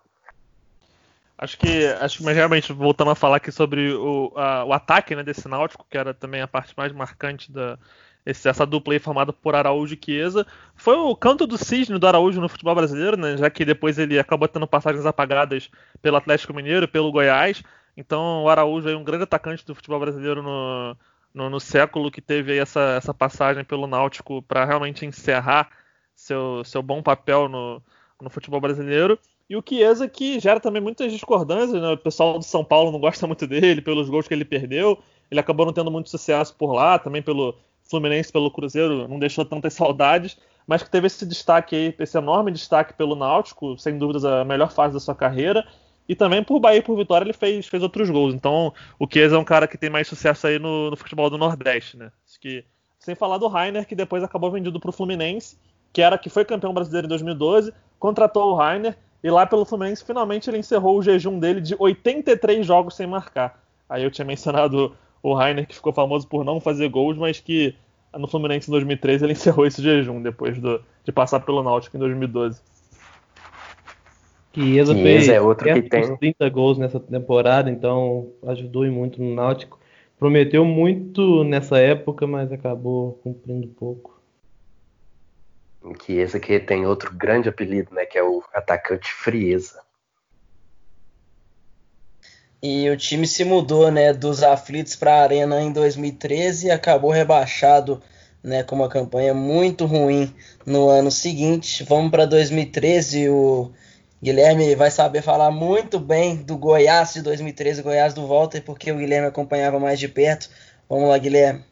[1.42, 5.16] Acho que, acho que, mas realmente, voltando a falar aqui sobre o, a, o ataque
[5.16, 7.76] né, desse Náutico, que era também a parte mais marcante da,
[8.24, 10.46] esse, essa dupla aí formada por Araújo e Chiesa.
[10.76, 13.36] Foi o canto do cisne do Araújo no futebol brasileiro, né?
[13.36, 15.68] Já que depois ele acabou tendo passagens apagadas
[16.00, 17.60] pelo Atlético Mineiro, pelo Goiás.
[17.96, 20.96] Então o Araújo é um grande atacante do futebol brasileiro no,
[21.34, 25.68] no, no século que teve essa, essa passagem pelo Náutico para realmente encerrar
[26.14, 27.82] seu, seu bom papel no,
[28.20, 29.18] no futebol brasileiro.
[29.52, 31.90] E o Chiesa que gera também muitas discordâncias, né?
[31.90, 34.98] O pessoal do São Paulo não gosta muito dele pelos gols que ele perdeu.
[35.30, 39.44] Ele acabou não tendo muito sucesso por lá, também pelo Fluminense pelo Cruzeiro não deixou
[39.44, 44.24] tantas saudades, mas que teve esse destaque aí, esse enorme destaque pelo Náutico, sem dúvidas
[44.24, 45.68] a melhor fase da sua carreira.
[46.08, 48.32] E também por Bahia e por Vitória ele fez, fez outros gols.
[48.32, 51.36] Então o Chiesa é um cara que tem mais sucesso aí no, no futebol do
[51.36, 52.10] Nordeste, né?
[52.26, 52.64] Acho que,
[52.98, 55.58] sem falar do Rainer, que depois acabou vendido para o Fluminense,
[55.92, 60.04] que era que foi campeão brasileiro em 2012, contratou o Rainer e lá pelo Fluminense
[60.04, 63.62] finalmente ele encerrou o jejum dele de 83 jogos sem marcar.
[63.88, 67.74] Aí eu tinha mencionado o Rainer, que ficou famoso por não fazer gols, mas que
[68.18, 72.00] no Fluminense em 2013 ele encerrou esse jejum depois do, de passar pelo Náutico em
[72.00, 72.60] 2012.
[74.54, 79.80] Chiesa fez é outro que tem 30 gols nessa temporada, então ajudou muito no Náutico.
[80.18, 84.11] Prometeu muito nessa época, mas acabou cumprindo pouco.
[85.98, 89.80] Que esse aqui tem outro grande apelido, né, que é o atacante Frieza.
[92.62, 97.10] E o time se mudou, né, dos aflitos para a Arena em 2013 e acabou
[97.10, 98.00] rebaixado,
[98.42, 100.32] né, com uma campanha muito ruim
[100.64, 101.82] no ano seguinte.
[101.82, 103.72] Vamos para 2013, o
[104.22, 108.96] Guilherme vai saber falar muito bem do Goiás de 2013, Goiás do Walter, porque o
[108.96, 110.48] Guilherme acompanhava mais de perto.
[110.88, 111.64] Vamos lá, Guilherme.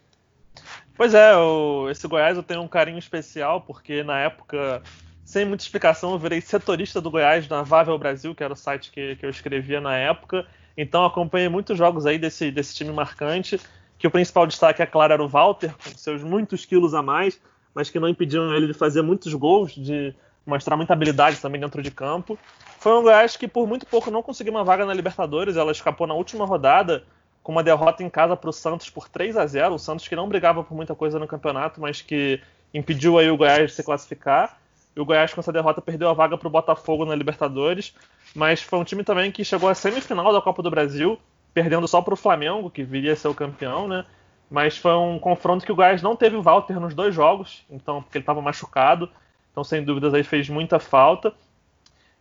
[1.01, 4.83] Pois é, o, esse Goiás eu tenho um carinho especial, porque na época,
[5.25, 8.91] sem muita explicação, eu virei setorista do Goiás na Vável Brasil, que era o site
[8.91, 10.45] que, que eu escrevia na época.
[10.77, 13.59] Então acompanhei muitos jogos aí desse, desse time marcante,
[13.97, 17.41] que o principal destaque, é claro, era o Walter, com seus muitos quilos a mais,
[17.73, 20.13] mas que não impediam ele de fazer muitos gols, de
[20.45, 22.37] mostrar muita habilidade também dentro de campo.
[22.77, 26.05] Foi um Goiás que por muito pouco não conseguiu uma vaga na Libertadores, ela escapou
[26.05, 27.03] na última rodada
[27.43, 30.15] com uma derrota em casa para o Santos por 3 a 0 o Santos que
[30.15, 32.41] não brigava por muita coisa no campeonato, mas que
[32.73, 34.57] impediu aí o Goiás de se classificar.
[34.95, 37.93] E o Goiás com essa derrota perdeu a vaga para o Botafogo na Libertadores
[38.35, 41.19] mas foi um time também que chegou à semifinal da Copa do Brasil,
[41.53, 44.05] perdendo só para o Flamengo, que viria a ser o campeão, né?
[44.49, 48.01] Mas foi um confronto que o Goiás não teve o Walter nos dois jogos, então
[48.01, 49.09] porque ele estava machucado,
[49.51, 51.33] então sem dúvidas aí fez muita falta.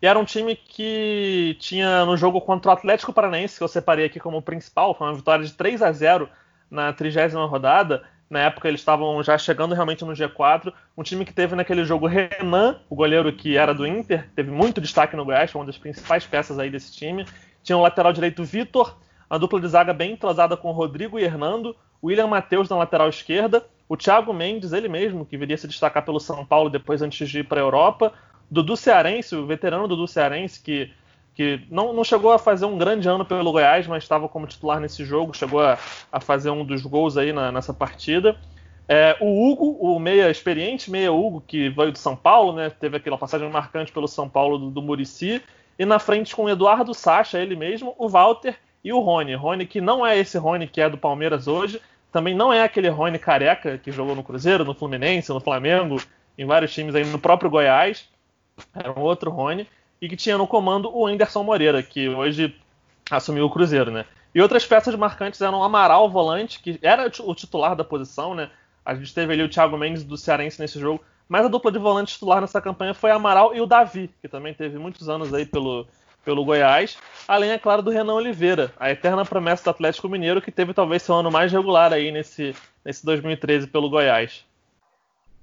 [0.02, 4.06] E era um time que tinha no jogo contra o Atlético Paranaense, que eu separei
[4.06, 6.28] aqui como principal, foi uma vitória de 3 a 0
[6.70, 10.72] na trigésima rodada, na época eles estavam já chegando realmente no G4.
[10.96, 14.80] Um time que teve naquele jogo Renan, o goleiro que era do Inter, teve muito
[14.80, 17.26] destaque no Goiás, foi uma das principais peças aí desse time.
[17.60, 18.96] Tinha o lateral direito Vitor,
[19.28, 23.66] a dupla de zaga bem entrosada com Rodrigo e Hernando, William Matheus na lateral esquerda,
[23.88, 27.40] o Thiago Mendes, ele mesmo, que viria se destacar pelo São Paulo depois antes de
[27.40, 28.12] ir para a Europa,
[28.50, 30.90] Dudu Cearense, o veterano Dudu Cearense, que
[31.34, 34.78] que não, não chegou a fazer um grande ano pelo Goiás, mas estava como titular
[34.78, 35.78] nesse jogo, chegou a,
[36.12, 38.36] a fazer um dos gols aí na, nessa partida.
[38.86, 42.96] É, o Hugo, o meia experiente, meia Hugo, que veio do São Paulo, né, teve
[42.96, 45.40] aquela passagem marcante pelo São Paulo do, do Murici,
[45.78, 49.34] e na frente com o Eduardo Sacha, ele mesmo, o Walter e o Rony.
[49.34, 51.80] Rony que não é esse Rony que é do Palmeiras hoje,
[52.12, 56.02] também não é aquele Rony careca que jogou no Cruzeiro, no Fluminense, no Flamengo,
[56.36, 58.08] em vários times aí no próprio Goiás.
[58.74, 59.66] Era um outro Rony
[60.00, 62.56] e que tinha no comando o Anderson Moreira, que hoje
[63.10, 64.04] assumiu o Cruzeiro, né?
[64.34, 68.50] E outras peças marcantes eram o Amaral, volante, que era o titular da posição, né?
[68.84, 71.78] A gente teve ali o Thiago Mendes do Cearense nesse jogo, mas a dupla de
[71.78, 75.44] volante titular nessa campanha foi Amaral e o Davi, que também teve muitos anos aí
[75.44, 75.86] pelo,
[76.24, 76.96] pelo Goiás,
[77.26, 81.02] além, é claro, do Renan Oliveira, a eterna promessa do Atlético Mineiro, que teve talvez
[81.02, 82.54] seu ano mais regular aí nesse,
[82.84, 84.44] nesse 2013 pelo Goiás.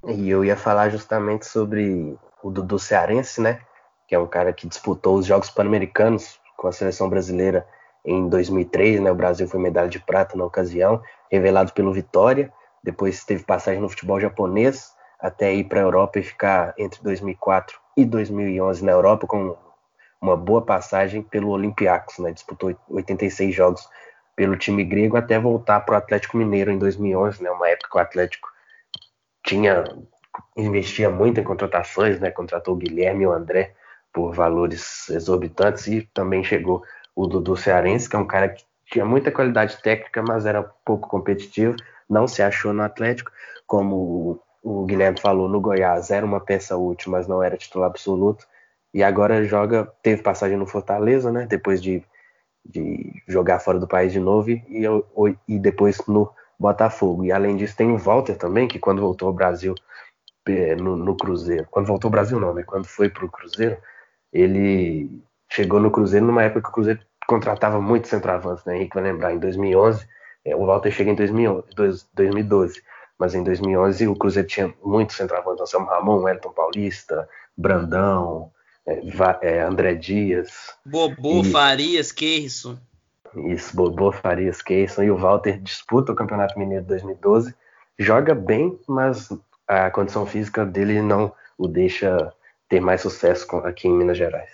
[0.08, 2.18] E eu ia falar justamente sobre
[2.48, 3.60] o Dudu Cearense, né?
[4.08, 7.68] Que é um cara que disputou os Jogos Pan-Americanos com a seleção brasileira
[8.06, 9.12] em 2003, né?
[9.12, 12.52] O Brasil foi medalha de prata na ocasião, revelado pelo Vitória.
[12.82, 17.78] Depois teve passagem no futebol japonês, até ir para a Europa e ficar entre 2004
[17.98, 19.58] e 2011 na Europa com
[20.22, 22.32] uma boa passagem pelo Olympiacos, né?
[22.32, 23.90] Disputou 86 jogos
[24.38, 27.52] pelo time grego até voltar para o Atlético Mineiro em 2011, né?
[27.52, 28.48] Uma época que o Atlético
[29.44, 29.84] tinha
[30.56, 32.32] investia muito em contratações, né?
[32.32, 33.74] Contratou o Guilherme e o André
[34.14, 36.84] por valores exorbitantes e também chegou
[37.16, 41.08] o Dudu Cearense, que é um cara que tinha muita qualidade técnica, mas era pouco
[41.10, 41.76] competitivo,
[42.10, 43.32] não se achou no Atlético,
[43.66, 48.46] como o Guilherme falou, no Goiás era uma peça útil, mas não era titular absoluto
[48.94, 51.46] e agora joga, teve passagem no Fortaleza, né?
[51.46, 52.04] Depois de,
[52.66, 54.64] de jogar fora do país de novo e,
[55.48, 57.24] e depois no Botafogo.
[57.24, 59.76] E além disso tem o Walter também, que quando voltou ao Brasil
[60.76, 62.64] no, no Cruzeiro, quando voltou ao Brasil não, né?
[62.64, 63.78] Quando foi para o Cruzeiro,
[64.32, 68.76] ele chegou no Cruzeiro numa época que o Cruzeiro contratava muito centroavantes, né?
[68.76, 70.08] Henrique vai lembrar, em 2011,
[70.46, 71.68] é, o Walter chega em 2011,
[72.14, 72.82] 2012,
[73.20, 77.28] mas em 2011 o Cruzeiro tinha muitos centroavantes, Anselmo Ramon, Elton Paulista,
[77.58, 78.52] Brandão,
[78.88, 79.02] é,
[79.42, 80.50] é, André Dias.
[80.86, 82.78] Bobô, e, Farias, Keirson.
[83.36, 85.04] Isso, Bobô, Farias, Keirson.
[85.04, 87.54] E o Walter disputa o Campeonato Mineiro de 2012.
[88.00, 89.30] Joga bem, mas
[89.68, 92.34] a condição física dele não o deixa
[92.70, 94.52] ter mais sucesso aqui em Minas Gerais.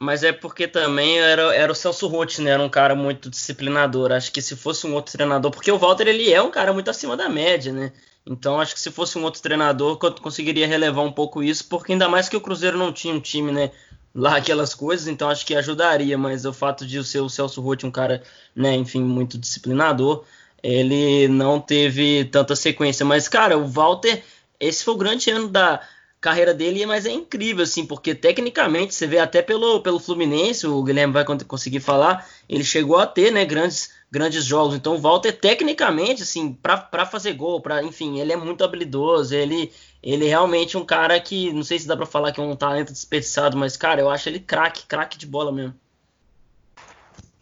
[0.00, 2.50] Mas é porque também era, era o Celso Rotti, né?
[2.52, 4.12] Era um cara muito disciplinador.
[4.12, 6.88] Acho que se fosse um outro treinador, porque o Walter ele é um cara muito
[6.88, 7.92] acima da média, né?
[8.24, 12.08] Então acho que se fosse um outro treinador, conseguiria relevar um pouco isso, porque ainda
[12.08, 13.70] mais que o Cruzeiro não tinha um time, né?
[14.14, 17.86] Lá aquelas coisas, então acho que ajudaria, mas o fato de ser o Celso Rotti
[17.86, 18.22] um cara,
[18.54, 20.24] né, enfim, muito disciplinador,
[20.62, 23.04] ele não teve tanta sequência.
[23.04, 24.22] Mas, cara, o Walter,
[24.60, 25.80] esse foi o grande ano da
[26.20, 30.82] carreira dele, mas é incrível, assim, porque tecnicamente, você vê até pelo, pelo Fluminense, o
[30.82, 34.74] Guilherme vai conseguir falar, ele chegou a ter, né, grandes grandes jogos.
[34.74, 39.34] Então o Walter, tecnicamente, assim, para fazer gol, para enfim, ele é muito habilidoso.
[39.34, 42.42] Ele, ele é realmente um cara que, não sei se dá para falar que é
[42.42, 45.74] um talento desperdiçado, mas, cara, eu acho ele craque, craque de bola mesmo.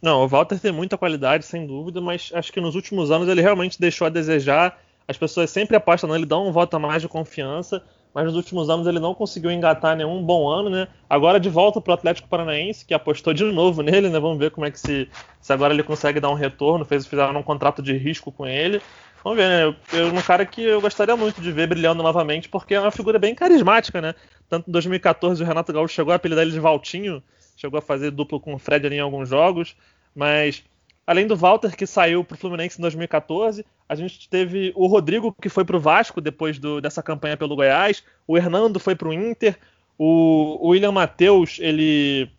[0.01, 3.41] Não, o Walter tem muita qualidade, sem dúvida, mas acho que nos últimos anos ele
[3.41, 4.79] realmente deixou a desejar.
[5.07, 7.83] As pessoas sempre apostam nele, dão um voto a mais de confiança
[8.17, 10.87] mas nos últimos anos ele não conseguiu engatar nenhum bom ano, né?
[11.07, 14.19] Agora de volta para o Atlético Paranaense, que apostou de novo nele, né?
[14.19, 15.07] Vamos ver como é que se,
[15.39, 18.81] se agora ele consegue dar um retorno, fez fizeram um contrato de risco com ele.
[19.23, 19.75] Vamos ver, né?
[19.93, 23.19] Eu, um cara que eu gostaria muito de ver brilhando novamente, porque é uma figura
[23.19, 24.15] bem carismática, né?
[24.49, 27.21] Tanto em 2014 o Renato Gaúcho chegou a apelidar ele de Valtinho,
[27.55, 29.75] chegou a fazer duplo com o Fred ali em alguns jogos,
[30.15, 30.63] mas
[31.07, 35.33] Além do Walter, que saiu para o Fluminense em 2014, a gente teve o Rodrigo,
[35.41, 39.07] que foi para o Vasco depois do, dessa campanha pelo Goiás, o Hernando foi para
[39.07, 39.57] o Inter,
[39.97, 42.29] o, William Matheus, ele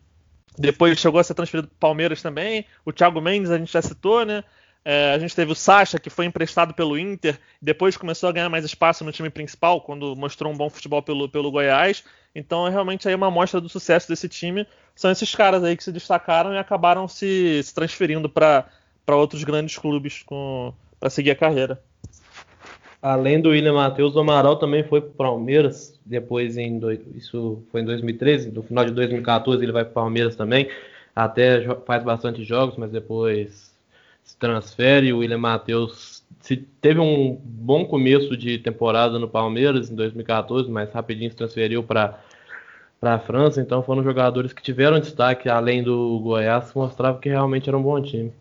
[0.55, 3.81] depois chegou a ser transferido para o Palmeiras também, o Thiago Mendes a gente já
[3.81, 4.43] citou, né?
[4.91, 8.49] É, a gente teve o Sacha, que foi emprestado pelo Inter, depois começou a ganhar
[8.49, 12.03] mais espaço no time principal, quando mostrou um bom futebol pelo, pelo Goiás.
[12.33, 14.65] Então é realmente aí uma amostra do sucesso desse time.
[14.95, 18.65] São esses caras aí que se destacaram e acabaram se, se transferindo para
[19.09, 20.25] outros grandes clubes
[20.99, 21.79] para seguir a carreira.
[22.99, 26.81] Além do William Matheus, o Amaral também foi para o Palmeiras, depois em
[27.15, 30.67] isso foi em 2013, no final de 2014 ele vai para o Palmeiras também,
[31.15, 33.69] até faz bastante jogos, mas depois
[34.29, 35.11] se transfere.
[35.11, 36.23] O William Matheus
[36.79, 42.19] teve um bom começo de temporada no Palmeiras em 2014, mas rapidinho se transferiu para
[42.99, 47.69] para a França, então foram jogadores que tiveram destaque além do Goiás, mostrava que realmente
[47.69, 48.33] era um bom time.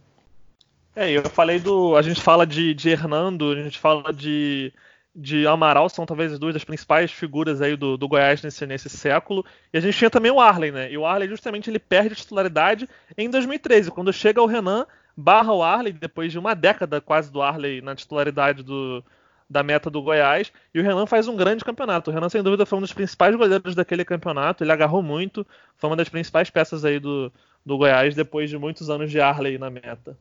[0.96, 1.94] É, eu falei do.
[1.94, 4.72] A gente fala de, de Hernando, a gente fala de,
[5.14, 8.88] de Amaral, são talvez as duas das principais figuras aí do, do Goiás nesse, nesse
[8.88, 9.46] século.
[9.72, 10.90] E a gente tinha também o Arley, né?
[10.90, 14.84] E o Arley, justamente, ele perde a titularidade em 2013, quando chega o Renan
[15.20, 19.04] barra o Arley, depois de uma década quase do Arley na titularidade do,
[19.50, 20.52] da meta do Goiás.
[20.72, 22.08] E o Renan faz um grande campeonato.
[22.08, 24.62] O Renan, sem dúvida, foi um dos principais goleiros daquele campeonato.
[24.62, 25.44] Ele agarrou muito,
[25.76, 27.32] foi uma das principais peças aí do,
[27.66, 30.16] do Goiás depois de muitos anos de Arley na meta.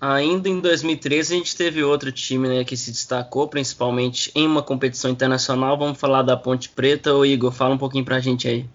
[0.00, 4.62] Ainda em 2013 a gente teve outro time né, que se destacou, principalmente em uma
[4.62, 5.76] competição internacional.
[5.76, 7.12] Vamos falar da Ponte Preta.
[7.12, 8.66] Ô Igor, fala um pouquinho pra gente aí.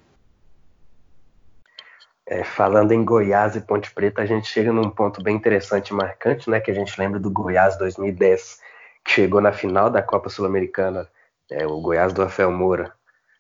[2.28, 5.94] É, falando em Goiás e Ponte Preta, a gente chega num ponto bem interessante e
[5.94, 6.60] marcante, né?
[6.60, 8.60] Que a gente lembra do Goiás 2010,
[9.08, 11.08] chegou na final da Copa Sul-Americana,
[11.52, 12.92] é, o Goiás do Rafael Moura,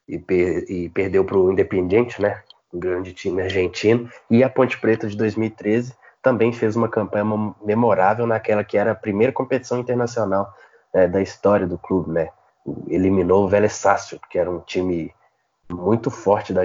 [0.08, 2.44] e, per e perdeu para o Independiente, né?
[2.72, 4.08] Um grande time argentino.
[4.30, 7.26] E a Ponte Preta de 2013 também fez uma campanha
[7.64, 10.54] memorável naquela que era a primeira competição internacional
[10.94, 12.30] é, da história do clube, né?
[12.88, 15.12] Eliminou o Vélez Sácio, que era um time
[15.70, 16.64] muito forte da,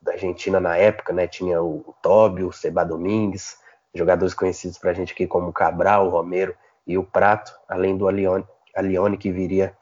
[0.00, 1.26] da Argentina na época, né?
[1.26, 3.58] Tinha o, Tóbio, o Seba Domingues,
[3.94, 6.54] jogadores conhecidos para gente aqui como Cabral, Romero
[6.86, 9.76] e o Prato, além do Alione, Alione que viria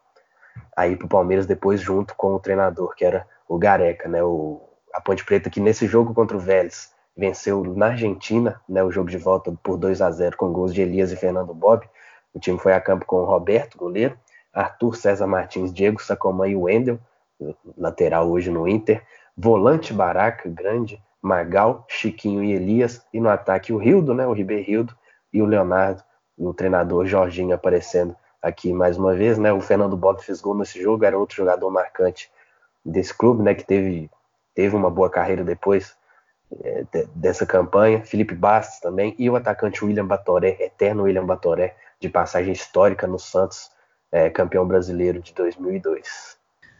[0.76, 4.22] aí para o Palmeiras depois junto com o treinador, que era o Gareca, né?
[4.22, 4.60] O,
[4.92, 9.10] a Ponte Preta que nesse jogo contra o Vélez venceu na Argentina, né, o jogo
[9.10, 11.84] de volta por 2 a 0 com gols de Elias e Fernando Bob.
[12.32, 14.16] O time foi a campo com o Roberto, goleiro,
[14.52, 17.00] Arthur César Martins, Diego Sacomã e Wendel,
[17.76, 19.02] lateral hoje no Inter,
[19.39, 24.97] volante Baraca, grande, Magal, Chiquinho e Elias, e no ataque o Rildo, né, o Ribeirildo
[25.32, 26.03] e o Leonardo,
[26.36, 30.82] o treinador Jorginho aparecendo aqui mais uma vez, né, o Fernando Bob fez gol nesse
[30.82, 32.28] jogo, era outro jogador marcante
[32.84, 34.11] desse clube, né, que teve,
[34.55, 35.97] teve uma boa carreira depois
[36.64, 36.84] é,
[37.14, 42.53] dessa campanha, Felipe Bastos também, e o atacante William Batoré, eterno William Batoré, de passagem
[42.53, 43.70] histórica no Santos,
[44.11, 46.38] é, campeão brasileiro de 2002.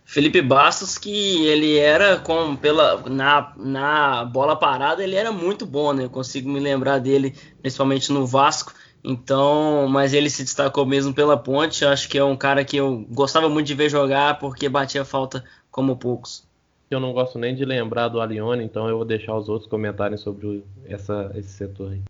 [0.09, 5.93] Felipe Bastos, que ele era com pela na, na bola parada, ele era muito bom,
[5.93, 6.05] né?
[6.05, 8.73] Eu consigo me lembrar dele, principalmente no Vasco.
[9.05, 11.85] Então, mas ele se destacou mesmo pela ponte.
[11.85, 15.45] Acho que é um cara que eu gostava muito de ver jogar porque batia falta
[15.71, 16.43] como poucos.
[16.91, 20.17] Eu não gosto nem de lembrar do Alione, então eu vou deixar os outros comentarem
[20.17, 22.01] sobre essa, esse setor aí.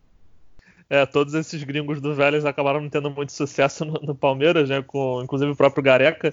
[0.90, 4.82] É, todos esses gringos do Vélez acabaram não tendo muito sucesso no, no, Palmeiras, né?
[4.82, 6.30] Com, inclusive o próprio Gareca.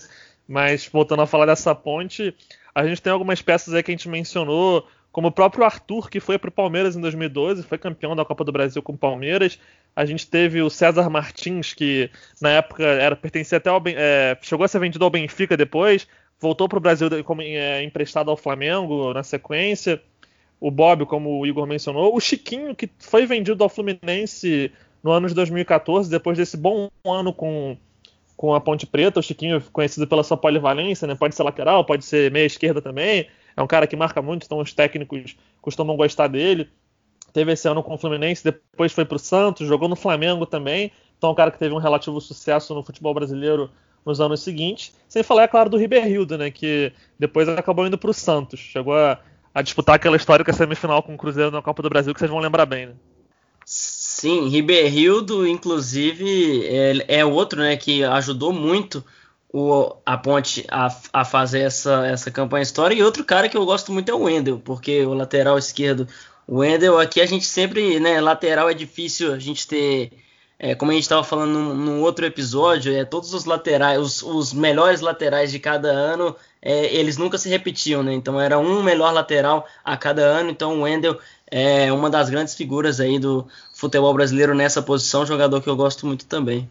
[0.48, 2.36] Mas voltando a falar dessa ponte,
[2.74, 6.20] a gente tem algumas peças aí que a gente mencionou, como o próprio Arthur, que
[6.20, 9.58] foi para o Palmeiras em 2012, foi campeão da Copa do Brasil com o Palmeiras.
[9.96, 12.10] A gente teve o César Martins, que
[12.42, 16.08] na época era pertencia até ao, é, chegou a ser vendido ao Benfica depois,
[16.40, 20.02] voltou para o Brasil como é, emprestado ao Flamengo na sequência
[20.60, 24.72] o Bob, como o Igor mencionou, o Chiquinho, que foi vendido ao Fluminense
[25.04, 27.78] no ano de 2014, depois desse bom ano com,
[28.36, 29.20] com a Ponte Preta.
[29.20, 31.16] O Chiquinho, conhecido pela sua polivalência, né?
[31.16, 33.28] pode ser lateral, pode ser meia esquerda também.
[33.56, 36.70] É um cara que marca muito, então os técnicos costumam gostar dele.
[37.32, 40.92] Teve esse ano com o Fluminense, depois foi para o Santos, jogou no Flamengo também.
[41.18, 43.70] Então, é um cara que teve um relativo sucesso no futebol brasileiro
[44.06, 44.94] nos anos seguintes.
[45.08, 46.52] Sem falar, é claro, do Ribeirildo, né?
[46.52, 48.60] Que depois acabou indo para o Santos.
[48.60, 49.20] Chegou a
[49.56, 52.42] a disputar aquela histórica semifinal com o Cruzeiro na Copa do Brasil, que vocês vão
[52.42, 52.94] lembrar bem, né?
[54.26, 59.06] Sim, Ribeirildo, inclusive, é, é outro né, que ajudou muito
[59.54, 63.00] o, a Ponte a, a fazer essa, essa campanha histórica.
[63.00, 66.08] E outro cara que eu gosto muito é o Wendel, porque o lateral esquerdo,
[66.48, 70.12] o Wendel, aqui a gente sempre, né, lateral é difícil a gente ter
[70.58, 74.54] é, como a gente estava falando no, outro episódio, é, todos os laterais, os, os
[74.54, 76.36] melhores laterais de cada ano,
[76.66, 78.12] é, eles nunca se repetiam, né?
[78.14, 80.50] Então era um melhor lateral a cada ano.
[80.50, 85.62] Então o Wendel é uma das grandes figuras aí do futebol brasileiro nessa posição, jogador
[85.62, 86.70] que eu gosto muito também.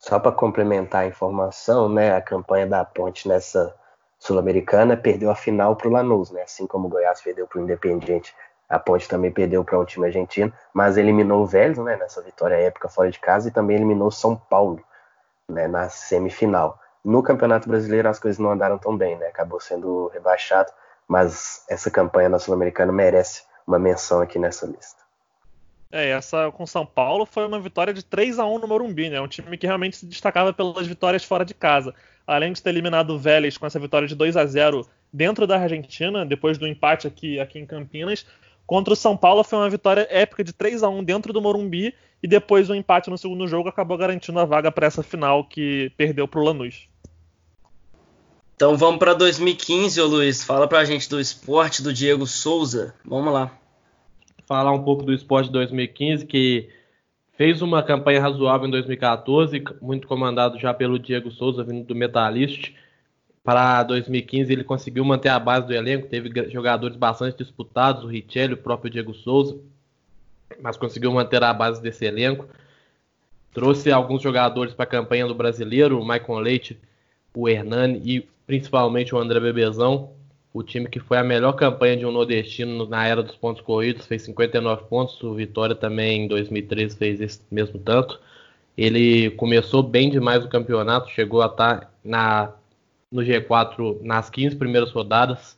[0.00, 2.16] Só para complementar a informação, né?
[2.16, 3.72] A campanha da Ponte nessa
[4.18, 6.42] Sul-Americana perdeu a final para o Lanús, né?
[6.42, 8.34] Assim como o Goiás perdeu para o Independiente
[8.70, 12.54] a Ponte também perdeu para um time argentino, mas eliminou o Vélez né, nessa vitória
[12.54, 14.80] épica fora de casa e também eliminou São Paulo
[15.48, 16.78] né, na semifinal.
[17.04, 20.70] No Campeonato Brasileiro as coisas não andaram tão bem, né, acabou sendo rebaixado,
[21.08, 25.00] mas essa campanha na Sul-Americana merece uma menção aqui nessa lista.
[25.92, 29.20] É, essa com São Paulo foi uma vitória de 3 a 1 no Morumbi, né?
[29.20, 31.92] Um time que realmente se destacava pelas vitórias fora de casa.
[32.24, 35.58] Além de ter eliminado o Vélez com essa vitória de 2 a 0 dentro da
[35.58, 38.24] Argentina, depois do empate aqui, aqui em Campinas,
[38.70, 41.92] Contra o São Paulo foi uma vitória épica de 3 a 1 dentro do Morumbi
[42.22, 45.42] e depois o um empate no segundo jogo acabou garantindo a vaga para essa final
[45.42, 46.88] que perdeu para o Lanús.
[48.60, 50.44] Então vamos para 2015, ô Luiz.
[50.44, 52.94] Fala para a gente do esporte do Diego Souza.
[53.02, 53.50] Vamos lá.
[54.44, 56.68] Falar um pouco do esporte 2015 que
[57.38, 62.74] fez uma campanha razoável em 2014, muito comandado já pelo Diego Souza vindo do Metalist
[63.42, 68.52] para 2015 ele conseguiu manter a base do elenco, teve jogadores bastante disputados, o Richelli,
[68.52, 69.58] o próprio Diego Souza,
[70.60, 72.46] mas conseguiu manter a base desse elenco.
[73.54, 76.78] Trouxe alguns jogadores para a campanha do brasileiro, o Maicon Leite,
[77.34, 80.10] o Hernani e principalmente o André Bebezão,
[80.52, 84.06] o time que foi a melhor campanha de um nordestino na era dos pontos corridos,
[84.06, 88.20] fez 59 pontos, o Vitória também em 2013 fez esse mesmo tanto.
[88.76, 92.52] Ele começou bem demais o campeonato, chegou a estar tá na
[93.08, 95.56] no G4 nas 15 primeiras rodadas,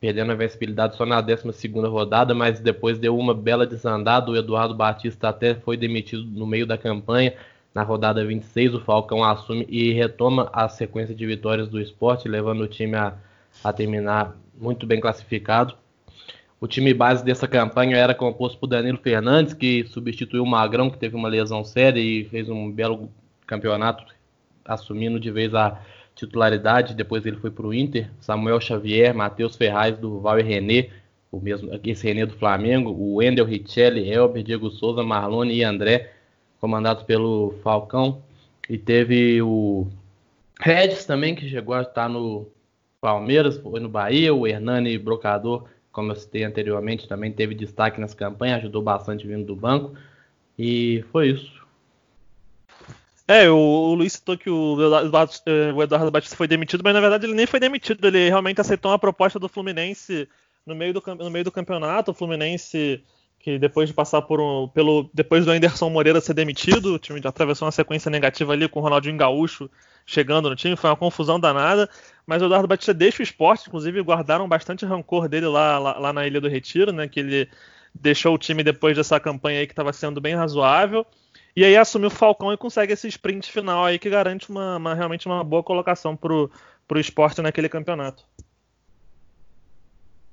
[0.00, 1.48] perdendo a vencibilidade só na 12
[1.88, 4.28] rodada, mas depois deu uma bela desandada.
[4.28, 7.34] O Eduardo Batista até foi demitido no meio da campanha.
[7.74, 12.60] Na rodada 26, o Falcão assume e retoma a sequência de vitórias do esporte, levando
[12.60, 13.14] o time a,
[13.64, 15.74] a terminar muito bem classificado.
[16.60, 20.96] O time base dessa campanha era composto por Danilo Fernandes, que substituiu o Magrão, que
[20.96, 23.10] teve uma lesão séria e fez um belo
[23.44, 24.04] campeonato,
[24.64, 25.78] assumindo de vez a
[26.14, 26.94] titularidade.
[26.94, 28.08] Depois ele foi para o Inter.
[28.20, 30.90] Samuel Xavier, Matheus Ferraz, do Val e René,
[31.30, 36.13] o mesmo, esse René do Flamengo, o Wendel Richelli, Elber, Diego Souza, Marlone e André,
[36.64, 38.22] comandados pelo Falcão.
[38.70, 39.86] E teve o
[40.58, 42.48] Regis também, que chegou a estar no
[43.02, 48.14] Palmeiras, foi no Bahia, o Hernani Brocador, como eu citei anteriormente, também teve destaque nas
[48.14, 49.94] campanhas, ajudou bastante vindo do banco.
[50.58, 51.52] E foi isso.
[53.28, 55.32] É, o, o Luiz citou que o Eduardo,
[55.76, 58.90] o Eduardo Batista foi demitido, mas na verdade ele nem foi demitido, ele realmente aceitou
[58.90, 60.26] uma proposta do Fluminense
[60.64, 62.10] no meio do, no meio do campeonato.
[62.10, 63.04] O Fluminense,
[63.44, 64.66] que depois de passar por um.
[64.68, 68.80] Pelo, depois do Anderson Moreira ser demitido, o time atravessou uma sequência negativa ali com
[68.80, 69.70] o Ronaldinho Gaúcho
[70.06, 71.88] chegando no time, foi uma confusão danada.
[72.26, 76.10] Mas o Eduardo Batista deixa o esporte, inclusive guardaram bastante rancor dele lá, lá, lá
[76.10, 77.06] na Ilha do Retiro, né?
[77.06, 77.48] Que ele
[77.94, 81.04] deixou o time depois dessa campanha aí que estava sendo bem razoável.
[81.54, 84.94] E aí assume o Falcão e consegue esse sprint final aí que garante uma, uma
[84.94, 86.50] realmente uma boa colocação pro,
[86.88, 88.24] pro esporte naquele campeonato.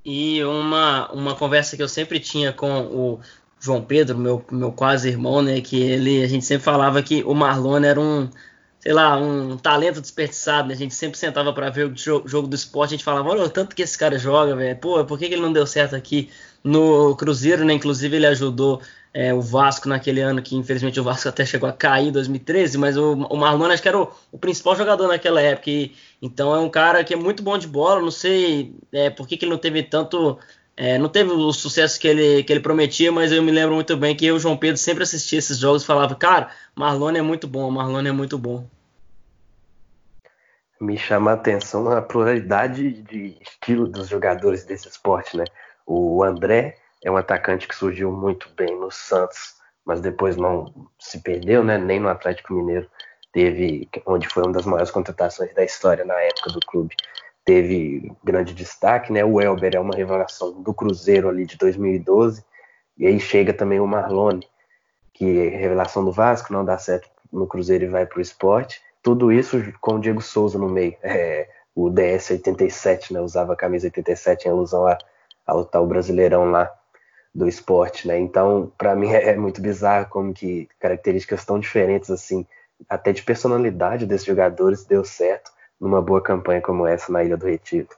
[0.03, 3.19] E uma, uma conversa que eu sempre tinha com o
[3.59, 5.61] João Pedro, meu, meu quase irmão, né?
[5.61, 8.27] Que ele, a gente sempre falava que o Marlon era um,
[8.79, 10.73] sei lá, um talento desperdiçado, né?
[10.73, 13.43] A gente sempre sentava para ver o jogo, jogo, do esporte, a gente falava, olha
[13.43, 14.77] o tanto que esse cara joga, velho.
[14.79, 16.29] Pô, por que, que ele não deu certo aqui
[16.63, 17.73] no Cruzeiro, né?
[17.73, 18.81] Inclusive ele ajudou
[19.13, 22.77] é, o Vasco naquele ano, que infelizmente o Vasco até chegou a cair em 2013,
[22.77, 25.69] mas o, o Marlon acho que era o, o, principal jogador naquela época.
[25.69, 29.27] E, então é um cara que é muito bom de bola, não sei é, por
[29.27, 30.39] que, que ele não teve tanto.
[30.77, 33.95] É, não teve o sucesso que ele, que ele prometia, mas eu me lembro muito
[33.97, 37.11] bem que eu e o João Pedro sempre assistia esses jogos e falava, cara, Marlon
[37.11, 38.65] é muito bom, Marlon é muito bom.
[40.79, 45.43] Me chama a atenção a pluralidade de estilo dos jogadores desse esporte, né?
[45.85, 51.19] O André é um atacante que surgiu muito bem no Santos, mas depois não se
[51.21, 51.77] perdeu, né?
[51.77, 52.87] Nem no Atlético Mineiro
[53.33, 56.95] teve, onde foi uma das maiores contratações da história na época do clube,
[57.43, 59.25] teve grande destaque, né?
[59.25, 62.43] O Elber é uma revelação do Cruzeiro ali de 2012,
[62.97, 64.47] e aí chega também o Marlone,
[65.13, 68.81] que é revelação do Vasco, não dá certo no Cruzeiro e vai para o esporte.
[69.01, 70.95] Tudo isso com o Diego Souza no meio.
[71.01, 73.21] É, o DS 87, né?
[73.21, 74.97] Usava a camisa 87 em alusão a,
[75.47, 76.69] ao tal brasileirão lá
[77.33, 78.19] do esporte, né?
[78.19, 82.45] Então, para mim é, muito bizarro como que características tão diferentes assim,
[82.89, 87.47] até de personalidade desses jogadores deu certo numa boa campanha como essa na Ilha do
[87.47, 87.89] Retiro.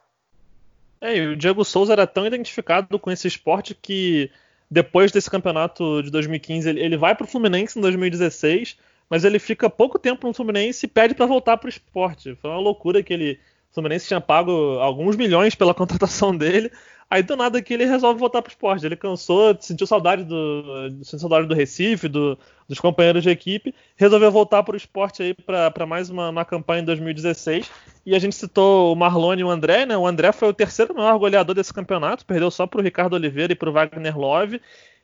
[1.01, 4.31] É, e o Diego Souza era tão identificado com esse esporte que
[4.71, 8.77] depois desse campeonato de 2015 ele, ele vai para o Fluminense em 2016,
[9.09, 12.35] mas ele fica pouco tempo no Fluminense e pede para voltar para o esporte.
[12.35, 16.71] Foi uma loucura que ele o Fluminense tinha pago alguns milhões pela contratação dele,
[17.09, 18.85] Aí do nada que ele resolve voltar pro esporte.
[18.85, 20.63] Ele cansou, sentiu saudade do,
[21.03, 22.37] sentiu saudade do Recife, do,
[22.67, 26.85] dos companheiros de equipe, resolveu voltar pro esporte aí para mais uma, uma, campanha em
[26.85, 27.69] 2016.
[28.05, 29.97] E a gente citou o Marlone e o André, né?
[29.97, 33.55] O André foi o terceiro maior goleador desse campeonato, perdeu só pro Ricardo Oliveira e
[33.55, 34.59] pro Wagner Love.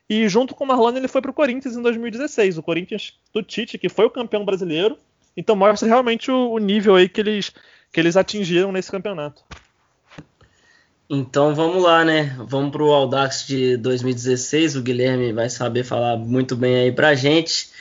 [0.09, 2.57] E junto com o Marlone ele foi pro Corinthians em 2016.
[2.57, 4.97] O Corinthians do Tite, que foi o campeão brasileiro.
[5.37, 7.53] Então mostra realmente o, o nível aí que eles,
[7.91, 9.43] que eles atingiram nesse campeonato.
[11.11, 12.35] Então vamos lá, né?
[12.37, 14.75] Vamos para o Audax de 2016.
[14.75, 17.71] O Guilherme vai saber falar muito bem aí para a gente.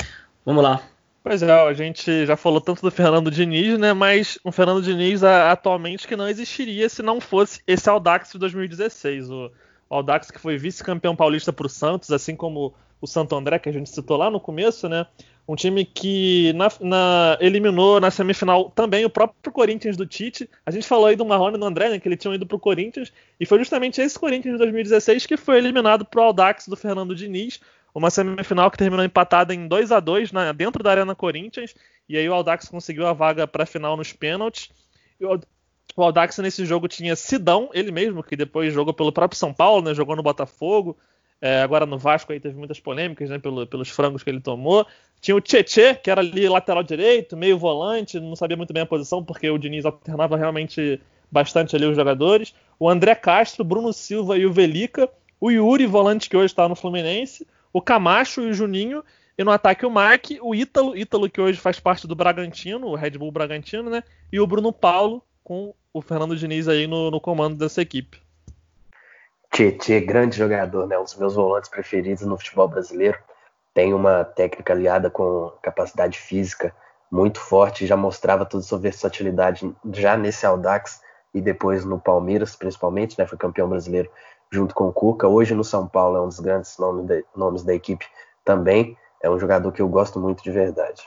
[0.46, 0.80] Vamos lá.
[1.22, 3.92] Pois é, a gente já falou tanto do Fernando Diniz, né?
[3.92, 9.28] Mas um Fernando Diniz atualmente que não existiria se não fosse esse Audax de 2016.
[9.30, 9.50] O
[9.90, 13.72] Audax que foi vice-campeão paulista para o Santos, assim como o Santo André, que a
[13.72, 15.06] gente citou lá no começo, né?
[15.48, 20.48] Um time que na, na, eliminou na semifinal também o próprio Corinthians do Tite.
[20.66, 22.58] A gente falou aí do Marrone e do André, né, que eles tinham ido pro
[22.58, 23.10] Corinthians.
[23.40, 27.60] E foi justamente esse Corinthians de 2016 que foi eliminado pro Audax do Fernando Diniz.
[27.94, 31.74] Uma semifinal que terminou empatada em 2 a 2 né, dentro da Arena Corinthians.
[32.06, 34.68] E aí o Audax conseguiu a vaga para a final nos pênaltis.
[35.18, 35.34] O,
[35.96, 39.82] o Audax nesse jogo tinha Sidão, ele mesmo, que depois jogou pelo próprio São Paulo,
[39.82, 40.94] né, jogou no Botafogo.
[41.40, 44.86] É, agora no Vasco aí teve muitas polêmicas né, pelo, pelos frangos que ele tomou.
[45.20, 48.86] Tinha o Tietê, que era ali lateral direito, meio volante, não sabia muito bem a
[48.86, 52.54] posição, porque o Diniz alternava realmente bastante ali os jogadores.
[52.78, 55.08] O André Castro, Bruno Silva e o Velica.
[55.40, 57.46] O Yuri, volante que hoje está no Fluminense.
[57.72, 59.04] O Camacho e o Juninho.
[59.36, 62.96] E no ataque o Mark, o Ítalo, Ítalo que hoje faz parte do Bragantino, o
[62.96, 64.02] Red Bull Bragantino, né?
[64.32, 68.18] E o Bruno Paulo, com o Fernando Diniz aí no, no comando dessa equipe.
[69.50, 70.98] Tietê, grande jogador, né?
[70.98, 73.18] Um dos meus volantes preferidos no futebol brasileiro.
[73.74, 76.74] tem uma técnica aliada com capacidade física
[77.10, 81.00] muito forte, já mostrava toda sua versatilidade já nesse Audax
[81.34, 83.26] e depois no Palmeiras, principalmente, né?
[83.26, 84.10] Foi campeão brasileiro
[84.50, 85.28] junto com o Cuca.
[85.28, 88.06] Hoje no São Paulo é um dos grandes nomes, de, nomes da equipe
[88.44, 88.96] também.
[89.22, 91.02] É um jogador que eu gosto muito de verdade.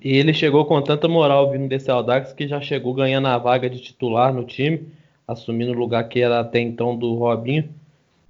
[0.00, 3.68] E ele chegou com tanta moral vindo desse Audax que já chegou ganhando a vaga
[3.68, 4.92] de titular no time,
[5.28, 7.68] assumindo o lugar que era até então do Robinho.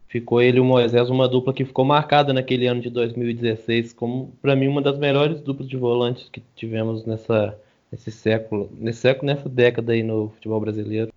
[0.08, 4.32] Ficou ele e o Moisés uma dupla que ficou marcada naquele ano de 2016 como,
[4.42, 7.56] para mim, uma das melhores duplas de volantes que tivemos nessa,
[7.92, 11.12] nesse século, nesse século, nessa década aí no futebol brasileiro.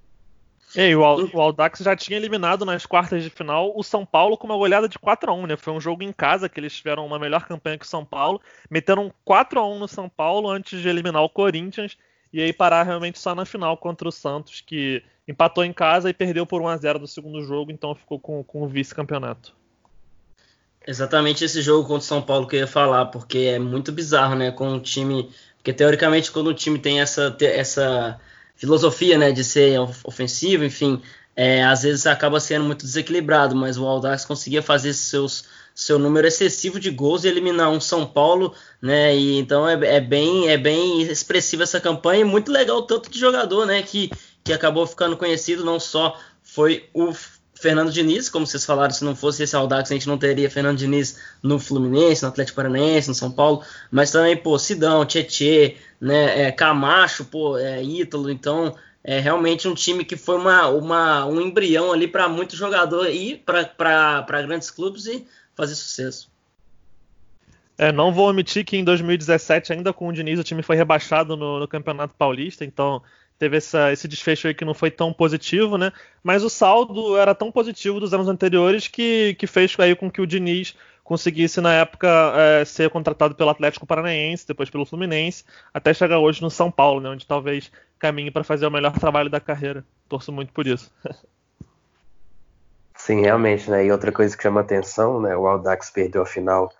[0.75, 4.47] E o, o Aldax já tinha eliminado nas quartas de final o São Paulo com
[4.47, 5.57] uma goleada de 4 a 1 né?
[5.57, 8.41] Foi um jogo em casa que eles tiveram uma melhor campanha que o São Paulo,
[8.69, 11.97] meteram 4 a 1 no São Paulo antes de eliminar o Corinthians
[12.33, 16.13] e aí parar realmente só na final contra o Santos, que empatou em casa e
[16.13, 19.53] perdeu por 1 a 0 no segundo jogo, então ficou com, com o vice-campeonato.
[20.85, 24.35] Exatamente esse jogo contra o São Paulo que eu ia falar, porque é muito bizarro,
[24.35, 24.51] né?
[24.51, 25.29] Com o time.
[25.57, 28.19] Porque teoricamente, quando o time tem essa, essa
[28.55, 30.99] filosofia, né, de ser ofensivo, enfim,
[31.35, 35.45] é, às vezes acaba sendo muito desequilibrado, mas o Aldax conseguia fazer seus,
[35.81, 39.99] seu número excessivo de gols e eliminar um São Paulo, né, e então é, é
[39.99, 42.21] bem é bem expressiva essa campanha.
[42.21, 44.11] E muito legal o tanto de jogador, né, que,
[44.43, 47.11] que acabou ficando conhecido, não só foi o
[47.55, 50.77] Fernando Diniz, como vocês falaram, se não fosse esse Audax, a gente não teria Fernando
[50.77, 56.43] Diniz no Fluminense, no Atlético Paranaense, no São Paulo, mas também, pô, Sidão, Tietê, né,
[56.43, 61.41] é, Camacho, pô, é, Ítalo, então é realmente um time que foi uma, uma um
[61.41, 65.25] embrião ali para muito jogador ir para grandes clubes e
[65.55, 66.31] fazer sucesso.
[67.77, 71.35] É, não vou omitir que em 2017, ainda com o Diniz, o time foi rebaixado
[71.35, 73.01] no, no Campeonato Paulista, então
[73.39, 75.91] teve essa, esse desfecho aí que não foi tão positivo, né?
[76.21, 80.21] Mas o saldo era tão positivo dos anos anteriores que, que fez aí com que
[80.21, 85.43] o Diniz conseguisse na época é, ser contratado pelo Atlético Paranaense, depois pelo Fluminense,
[85.73, 87.09] até chegar hoje no São Paulo, né?
[87.09, 89.83] Onde talvez caminhe para fazer o melhor trabalho da carreira.
[90.07, 90.91] Torço muito por isso.
[93.03, 93.83] Sim, realmente, né?
[93.83, 95.35] E outra coisa que chama atenção, né?
[95.35, 96.71] O Aldax perdeu a final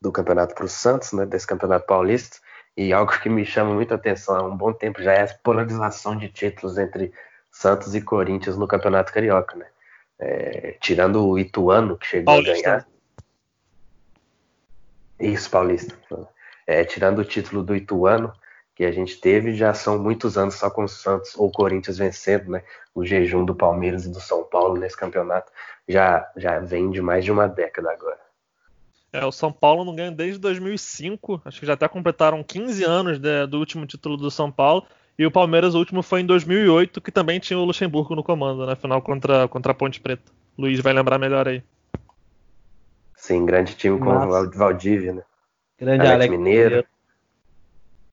[0.00, 1.26] do campeonato para o Santos, né?
[1.26, 2.38] Desse campeonato paulista
[2.74, 6.16] e algo que me chama muita atenção há um bom tempo já é a polarização
[6.16, 7.12] de títulos entre
[7.50, 9.66] Santos e Corinthians no Campeonato Carioca, né?
[10.18, 12.52] É, tirando o Ituano, que chegou Paulista.
[12.52, 12.88] a ganhar.
[15.20, 15.94] Isso, Paulista.
[16.66, 18.32] É, tirando o título do Ituano,
[18.74, 22.50] que a gente teve, já são muitos anos só com o Santos ou Corinthians vencendo,
[22.50, 22.62] né?
[22.94, 25.50] O jejum do Palmeiras e do São Paulo nesse campeonato
[25.88, 28.18] já, já vem de mais de uma década agora.
[29.12, 33.18] É, o São Paulo não ganha desde 2005, acho que já até completaram 15 anos
[33.18, 34.86] né, do último título do São Paulo.
[35.18, 38.60] E o Palmeiras, o último foi em 2008, que também tinha o Luxemburgo no comando,
[38.60, 40.32] na né, final contra, contra a Ponte Preta.
[40.56, 41.62] Luiz vai lembrar melhor aí.
[43.14, 45.22] Sim, grande time com o Valdívia, né?
[45.78, 46.68] Grande Alex, Alex Mineiro.
[46.70, 46.88] Mineiro.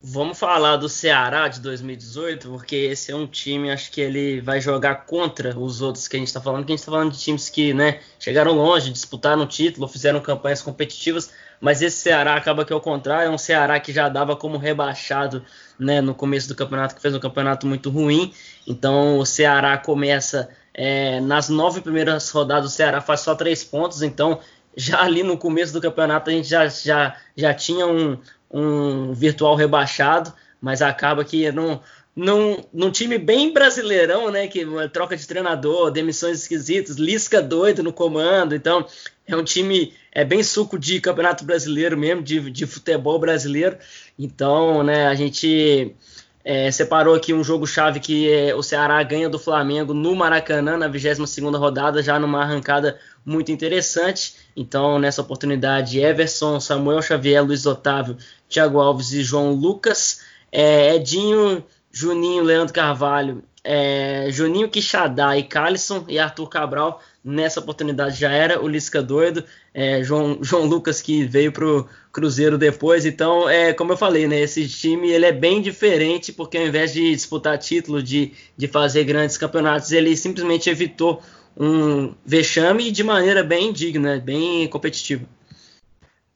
[0.01, 4.61] Vamos falar do Ceará de 2018, porque esse é um time, acho que ele vai
[4.61, 7.19] jogar contra os outros que a gente está falando, que a gente está falando de
[7.19, 12.63] times que né, chegaram longe, disputaram o título, fizeram campanhas competitivas, mas esse Ceará acaba
[12.63, 15.43] que é o contrário, é um Ceará que já dava como rebaixado
[15.77, 18.33] né, no começo do campeonato, que fez um campeonato muito ruim,
[18.65, 24.01] então o Ceará começa é, nas nove primeiras rodadas, o Ceará faz só três pontos,
[24.01, 24.39] então
[24.75, 28.17] já ali no começo do campeonato a gente já, já, já tinha um,
[28.51, 31.79] um virtual rebaixado, mas acaba que num,
[32.15, 34.47] num, num time bem brasileirão, né?
[34.47, 38.85] Que troca de treinador, demissões esquisitas, Lisca doido no comando, então
[39.27, 43.77] é um time é bem suco de campeonato brasileiro mesmo, de, de futebol brasileiro.
[44.17, 45.95] Então, né, a gente
[46.43, 50.87] é, separou aqui um jogo-chave que é, o Ceará ganha do Flamengo no Maracanã, na
[50.87, 54.33] 22 rodada, já numa arrancada muito interessante.
[54.55, 58.17] Então, nessa oportunidade, Everson, Samuel Xavier, Luiz Otávio,
[58.49, 60.21] Thiago Alves e João Lucas,
[60.51, 67.01] é, Edinho, Juninho, Leandro Carvalho, é, Juninho Quixadá e Calisson e Arthur Cabral.
[67.23, 69.43] Nessa oportunidade já era o Lisca doido,
[69.73, 73.05] é, João, João Lucas que veio para o Cruzeiro depois.
[73.05, 76.93] Então, é como eu falei, né, esse time ele é bem diferente porque ao invés
[76.93, 81.21] de disputar título, de, de fazer grandes campeonatos, ele simplesmente evitou
[81.59, 85.25] um vexame de maneira bem digna, bem competitiva.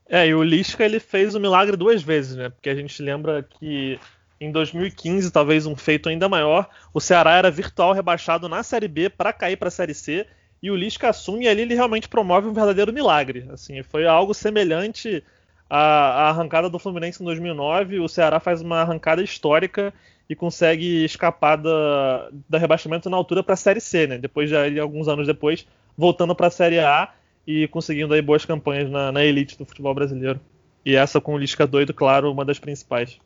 [0.09, 2.49] É, e o Lisca ele fez o milagre duas vezes, né?
[2.49, 3.97] Porque a gente lembra que
[4.39, 9.09] em 2015, talvez um feito ainda maior, o Ceará era virtual rebaixado na Série B
[9.09, 10.27] para cair para a Série C
[10.61, 13.47] e o Lisca assume e ali ele realmente promove um verdadeiro milagre.
[13.51, 15.23] Assim, foi algo semelhante
[15.69, 17.99] à, à arrancada do Fluminense em 2009.
[17.99, 19.93] O Ceará faz uma arrancada histórica
[20.29, 24.17] e consegue escapar da, da rebaixamento na altura para a Série C, né?
[24.17, 25.67] Depois de alguns anos depois,
[25.97, 27.13] voltando para a Série A.
[27.45, 30.39] e conseguindo aí boas campanhas na, na elite do futebol brasileiro.
[30.85, 33.19] E essa com o Lisca doido, claro, uma das principais.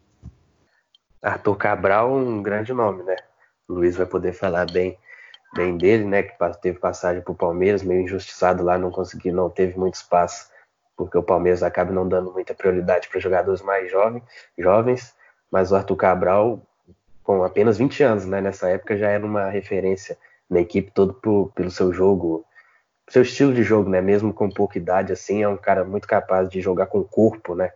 [1.21, 3.15] Arthur Cabral, um grande nome, né?
[3.67, 4.97] O Luiz vai poder falar bem,
[5.55, 6.23] bem dele, né?
[6.23, 10.49] Que teve passagem para o Palmeiras, meio injustiçado lá, não conseguiu, não teve muito espaço,
[10.95, 14.23] porque o Palmeiras acaba não dando muita prioridade para jogadores mais jovens,
[14.57, 15.15] jovens.
[15.51, 16.61] Mas o Arthur Cabral,
[17.27, 18.39] com apenas 20 anos, né?
[18.39, 20.17] Nessa época já era uma referência
[20.49, 22.45] na equipe todo por, pelo seu jogo,
[23.09, 23.99] seu estilo de jogo, né?
[23.99, 27.53] Mesmo com pouca idade, assim, é um cara muito capaz de jogar com o corpo,
[27.53, 27.73] né?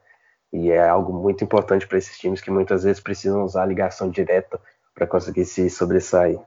[0.54, 4.10] E é algo muito importante para esses times que muitas vezes precisam usar a ligação
[4.10, 4.58] direta
[4.96, 6.40] para conseguir se sobressair.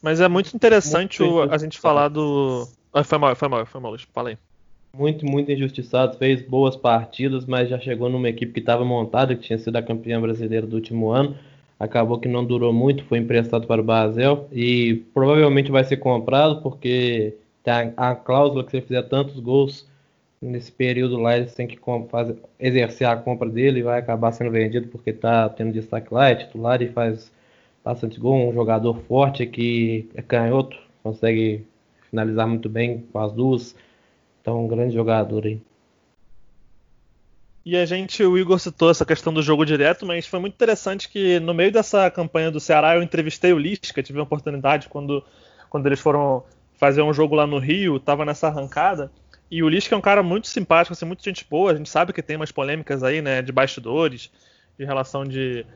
[0.00, 2.66] Mas é muito interessante muito o, a gente falar do.
[2.94, 4.08] Ah, foi mal, foi mal, foi mal, Luiz.
[4.10, 4.38] Fala aí.
[4.96, 6.16] Muito, muito injustiçado.
[6.16, 9.82] Fez boas partidas, mas já chegou numa equipe que estava montada, que tinha sido a
[9.82, 11.36] campeã brasileira do último ano.
[11.78, 16.62] Acabou que não durou muito, foi emprestado para o Basel e provavelmente vai ser comprado
[16.62, 19.86] porque tem a, a cláusula que se ele fizer tantos gols
[20.40, 21.78] nesse período lá eles têm que
[22.08, 26.30] fazer, exercer a compra dele e vai acabar sendo vendido porque está tendo destaque lá,
[26.30, 27.30] é titular e faz
[27.84, 31.66] bastante gol, um jogador forte que é canhoto, consegue
[32.10, 33.76] finalizar muito bem com as duas,
[34.46, 35.60] então um grande jogador aí.
[37.64, 41.08] E a gente, o Igor citou essa questão do jogo direto, mas foi muito interessante
[41.08, 45.24] que no meio dessa campanha do Ceará eu entrevistei o Lisca, tive a oportunidade quando,
[45.68, 46.44] quando eles foram
[46.78, 49.10] fazer um jogo lá no Rio, estava nessa arrancada,
[49.50, 51.72] e o Lisca é um cara muito simpático, assim, muito gente boa.
[51.72, 54.30] A gente sabe que tem umas polêmicas aí, né, de bastidores,
[54.78, 55.66] de relação de,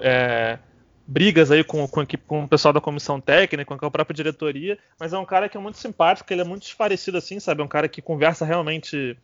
[0.00, 0.58] é,
[1.06, 4.78] brigas aí com, com, equipe, com o pessoal da comissão técnica, com a própria diretoria.
[4.98, 7.60] Mas é um cara que é muito simpático, ele é muito esclarecido, assim, sabe?
[7.62, 9.16] É um cara que conversa realmente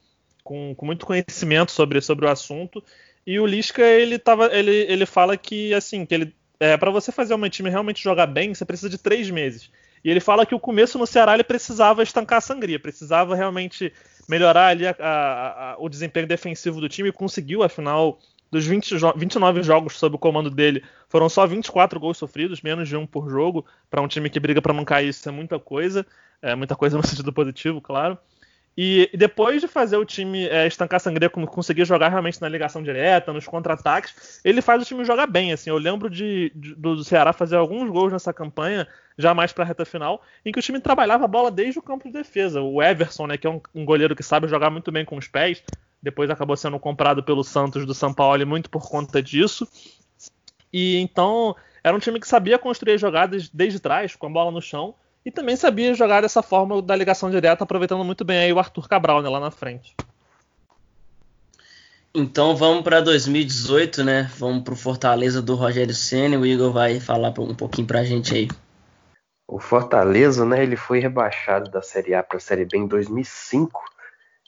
[0.45, 2.83] com, com muito conhecimento sobre, sobre o assunto.
[3.27, 7.11] E o Lisca, ele, tava, ele, ele fala que, assim, que ele, é, para você
[7.11, 9.71] fazer uma time realmente jogar bem, você precisa de três meses.
[10.05, 13.93] E ele fala que o começo no Ceará ele precisava estancar a sangria, precisava realmente
[14.29, 18.19] melhorar ali a, a, a, o desempenho defensivo do time e conseguiu, afinal,
[18.53, 22.87] dos 20 jo 29 jogos sob o comando dele, foram só 24 gols sofridos, menos
[22.87, 25.59] de um por jogo, para um time que briga para não cair, isso é muita
[25.59, 26.07] coisa,
[26.43, 28.19] é muita coisa no sentido positivo, claro.
[28.77, 32.83] E, e, depois de fazer o time é, estancar sangria, conseguir jogar realmente na ligação
[32.83, 35.53] direta, nos contra-ataques, ele faz o time jogar bem.
[35.53, 39.65] Assim, eu lembro de, de, do Ceará fazer alguns gols nessa campanha, já mais para
[39.65, 42.63] a reta final, em que o time trabalhava a bola desde o campo de defesa.
[42.63, 45.29] O Everson, né, que é um, um goleiro que sabe jogar muito bem com os
[45.29, 45.63] pés,
[46.03, 49.69] depois acabou sendo comprado pelo Santos do São Paulo muito por conta disso.
[50.73, 54.61] E então era um time que sabia construir jogadas desde trás, com a bola no
[54.61, 54.95] chão
[55.25, 58.89] e também sabia jogar dessa forma da ligação direta, aproveitando muito bem aí o Arthur
[58.89, 59.95] Cabral né, lá na frente.
[62.15, 64.31] Então vamos para 2018, né?
[64.37, 66.39] Vamos para o Fortaleza do Rogério Senna.
[66.39, 68.49] O Igor vai falar um pouquinho para a gente aí.
[69.49, 70.63] O Fortaleza, né?
[70.63, 73.92] Ele foi rebaixado da Série A para a Série B em 2005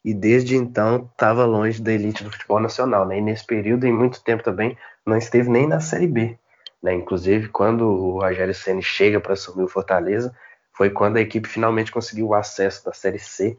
[0.04, 3.18] e desde então estava longe da elite do futebol nacional, né?
[3.18, 4.76] E nesse período, em muito tempo também,
[5.06, 6.38] não esteve nem na Série B.
[6.82, 6.92] Né?
[6.92, 10.36] Inclusive, quando o Rogério Senna chega para assumir o Fortaleza,
[10.72, 13.56] foi quando a equipe finalmente conseguiu o acesso da Série C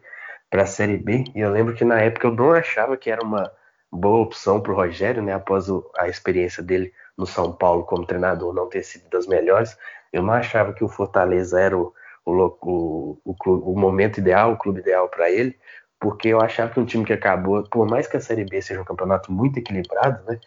[0.49, 1.23] para a Série B.
[1.33, 3.51] E eu lembro que na época eu não achava que era uma
[3.91, 5.33] boa opção para o Rogério, né?
[5.33, 5.65] Após
[5.97, 9.75] a experiência dele no São Paulo como treinador não ter sido das melhores,
[10.13, 11.91] eu não achava que o Fortaleza era o,
[12.25, 12.31] o,
[12.61, 15.57] o, o, o momento ideal, o clube ideal para ele,
[15.99, 18.81] porque eu achava que um time que acabou, por mais que a Série B seja
[18.81, 20.39] um campeonato muito equilibrado, né?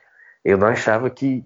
[0.44, 1.44] Eu não achava que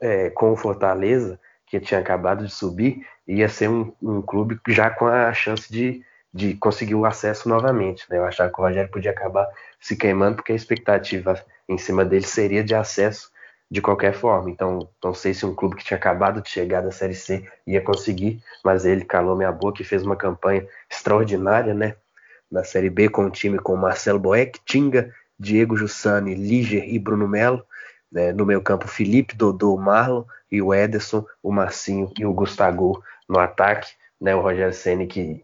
[0.00, 4.90] é, com o Fortaleza que tinha acabado de subir, ia ser um, um clube já
[4.90, 8.04] com a chance de, de conseguir o acesso novamente.
[8.10, 8.18] Né?
[8.18, 9.48] Eu achava que o Rogério podia acabar
[9.80, 13.32] se queimando, porque a expectativa em cima dele seria de acesso
[13.70, 14.50] de qualquer forma.
[14.50, 17.80] Então, não sei se um clube que tinha acabado de chegar da Série C ia
[17.80, 21.96] conseguir, mas ele calou minha boca e fez uma campanha extraordinária, né?
[22.54, 27.26] Na Série B com um time com Marcelo Boeck, Tinga, Diego Jussani, Liger e Bruno
[27.26, 27.66] Melo.
[28.10, 28.32] Né?
[28.32, 33.40] No meio campo, Felipe, Dodô, Marlon, e o Ederson, o Marcinho e o Gustavo no
[33.40, 34.36] ataque, né?
[34.36, 35.42] O Rogério Ceni que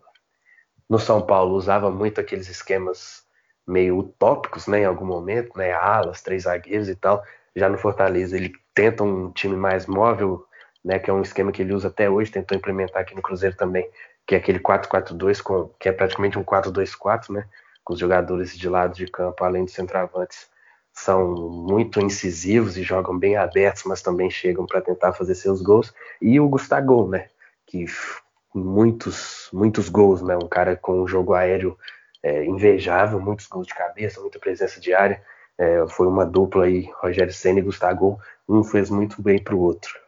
[0.89, 3.25] no São Paulo usava muito aqueles esquemas
[3.67, 7.23] meio utópicos, né, em algum momento, né, alas, três zagueiros e tal.
[7.55, 10.45] Já no Fortaleza ele tenta um time mais móvel,
[10.85, 13.57] né, que é um esquema que ele usa até hoje, tentou implementar aqui no Cruzeiro
[13.57, 13.89] também,
[14.31, 17.49] que é aquele 4-4-2 com que é praticamente um 4-2-4, né,
[17.83, 20.49] com os jogadores de lado de campo além de centroavantes
[20.93, 25.93] são muito incisivos e jogam bem abertos, mas também chegam para tentar fazer seus gols.
[26.23, 27.29] E o Gustavo, né?
[27.67, 27.87] Que
[28.55, 30.37] muitos, muitos gols, né?
[30.37, 31.77] Um cara com um jogo aéreo
[32.23, 35.21] é, invejável, muitos gols de cabeça, muita presença de área.
[35.59, 38.21] É, foi uma dupla aí, Rogério Senna e Gustavo.
[38.49, 39.99] Um fez muito bem para o outro.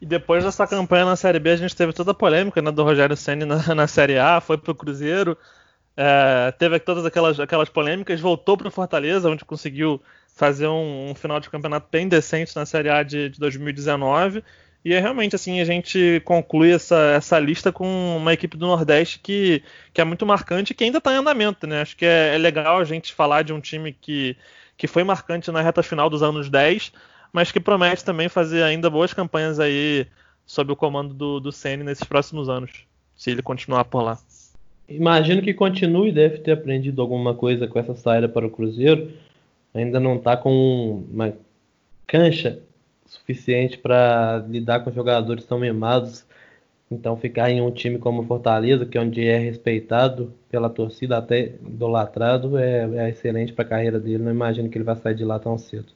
[0.00, 2.82] E depois dessa campanha na Série B, a gente teve toda a polêmica né, do
[2.84, 5.36] Rogério Senna na, na Série A, foi pro Cruzeiro,
[5.96, 10.02] É, teve todas aquelas, aquelas polêmicas, voltou para o Fortaleza, onde conseguiu
[10.34, 14.44] fazer um, um, final de campeonato bem decente na Série A de, de 2019.
[14.84, 19.18] E é realmente assim, a gente conclui essa, essa lista com uma equipe do Nordeste
[19.18, 19.62] que,
[19.92, 21.80] que é muito marcante e que ainda está em andamento, né?
[21.80, 24.36] Acho que é, é, legal a gente falar de um time que,
[24.76, 26.92] que foi marcante na reta final dos anos 10,
[27.32, 30.06] mas que promete também fazer ainda boas campanhas aí
[30.44, 34.18] sob o comando do, do Ceni nesses próximos anos, se ele continuar por lá.
[34.88, 39.12] Imagino que continue, deve ter aprendido alguma coisa com essa saída para o Cruzeiro.
[39.74, 41.34] Ainda não está com uma
[42.06, 42.60] cancha
[43.04, 46.24] suficiente para lidar com jogadores tão mimados.
[46.88, 51.54] Então, ficar em um time como Fortaleza, que é onde é respeitado pela torcida, até
[51.66, 54.22] idolatrado, é, é excelente para a carreira dele.
[54.22, 55.92] Não imagino que ele vai sair de lá tão cedo.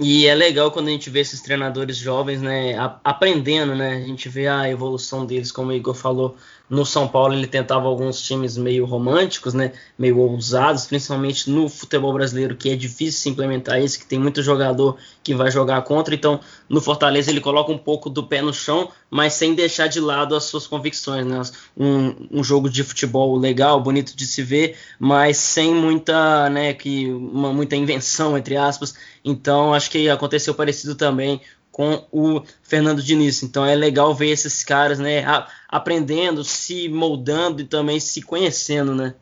[0.00, 2.74] E é legal quando a gente vê esses treinadores jovens, né,
[3.04, 3.96] aprendendo, né?
[3.96, 6.36] A gente vê a evolução deles, como o Igor falou,
[6.72, 12.12] no São Paulo ele tentava alguns times meio românticos, né, meio ousados, principalmente no futebol
[12.14, 16.14] brasileiro, que é difícil se implementar isso, que tem muito jogador que vai jogar contra.
[16.14, 20.00] Então, no Fortaleza ele coloca um pouco do pé no chão, mas sem deixar de
[20.00, 21.42] lado as suas convicções, né?
[21.76, 27.12] Um, um jogo de futebol legal, bonito de se ver, mas sem muita, né, que
[27.12, 28.94] uma muita invenção entre aspas.
[29.24, 31.40] Então, acho que aconteceu parecido também
[31.72, 33.42] com o Fernando Diniz.
[33.42, 35.24] Então é legal ver esses caras, né,
[35.66, 39.14] aprendendo, se moldando e também se conhecendo, né?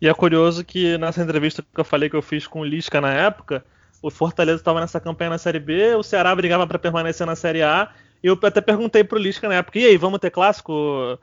[0.00, 3.00] E é curioso que nessa entrevista que eu falei que eu fiz com o Lisca
[3.00, 3.64] na época,
[4.02, 7.62] o Fortaleza estava nessa campanha na Série B, o Ceará brigava para permanecer na Série
[7.62, 7.90] A,
[8.22, 11.18] e eu até perguntei pro Lisca na época, e aí, vamos ter clássico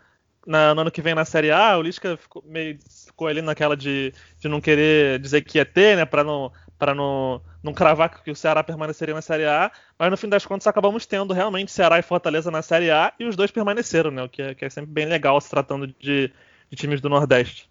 [0.46, 1.78] na, no ano que vem na Série A?
[1.78, 5.98] O Lisca ficou, meio, ficou ali naquela de, de não querer dizer que ia ter,
[5.98, 6.52] né, para não
[6.82, 10.48] para não, não cravar que o Ceará permaneceria na Série A, mas no fim das
[10.48, 14.24] contas acabamos tendo realmente Ceará e Fortaleza na Série A e os dois permaneceram, né?
[14.24, 16.34] O que é, que é sempre bem legal se tratando de,
[16.72, 17.70] de times do Nordeste.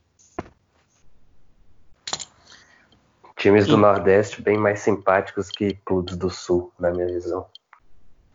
[3.37, 7.47] Times do Nordeste bem mais simpáticos que clubes do Sul, na minha visão.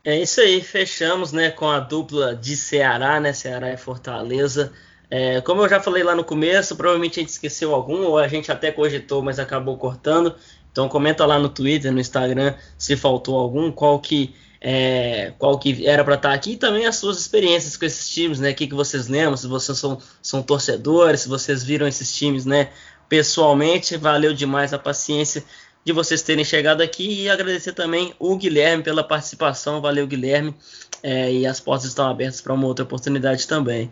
[0.05, 3.33] É isso aí, fechamos né, com a dupla de Ceará, né?
[3.33, 4.71] Ceará e Fortaleza.
[5.09, 8.27] É, como eu já falei lá no começo, provavelmente a gente esqueceu algum, ou a
[8.27, 10.35] gente até cogitou, mas acabou cortando.
[10.71, 15.87] Então comenta lá no Twitter, no Instagram, se faltou algum, qual que é, qual que
[15.87, 18.51] era para estar tá aqui e também as suas experiências com esses times, né?
[18.51, 22.45] O que, que vocês lembram, se vocês são, são torcedores, se vocês viram esses times,
[22.45, 22.69] né?
[23.09, 25.43] Pessoalmente, valeu demais a paciência
[25.85, 29.79] de vocês terem chegado aqui e agradecer também o Guilherme pela participação.
[29.79, 30.55] Valeu, Guilherme.
[31.03, 33.91] É, e as portas estão abertas para uma outra oportunidade também.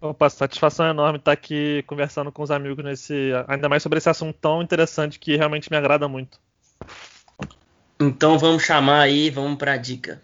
[0.00, 4.36] Opa, satisfação enorme estar aqui conversando com os amigos nesse, ainda mais sobre esse assunto
[4.40, 6.38] tão interessante que realmente me agrada muito.
[8.00, 10.22] Então vamos chamar aí, vamos para a dica.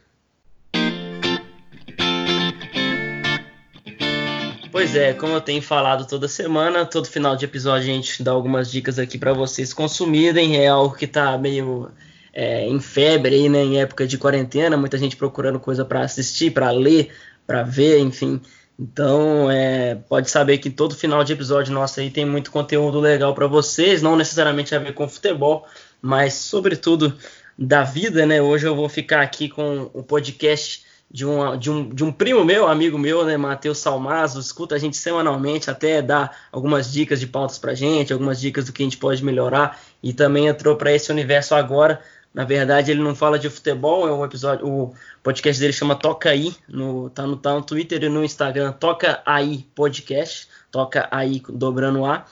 [4.77, 8.33] Pois é, como eu tenho falado toda semana, todo final de episódio a gente dá
[8.33, 10.59] algumas dicas aqui para vocês consumirem.
[10.59, 11.91] É algo que está meio
[12.31, 16.51] é, em febre aí, né, em época de quarentena, muita gente procurando coisa para assistir,
[16.51, 17.11] para ler,
[17.47, 18.39] para ver, enfim.
[18.79, 23.35] Então, é, pode saber que todo final de episódio nosso aí tem muito conteúdo legal
[23.35, 25.67] para vocês, não necessariamente a ver com futebol,
[26.03, 27.17] mas sobretudo
[27.59, 28.43] da vida, né?
[28.43, 32.45] Hoje eu vou ficar aqui com o podcast de um, de um, de um primo
[32.45, 37.27] meu, amigo meu, né, Matheus Salmazo, escuta a gente semanalmente, até dá algumas dicas de
[37.27, 40.93] pautas pra gente, algumas dicas do que a gente pode melhorar, e também entrou para
[40.93, 42.03] esse universo agora
[42.37, 44.69] na verdade, ele não fala de futebol, é um episódio.
[44.69, 48.73] O podcast dele chama Toca Aí, no, tá, no, tá no Twitter e no Instagram,
[48.73, 52.27] Toca Aí Podcast, Toca Aí dobrando A.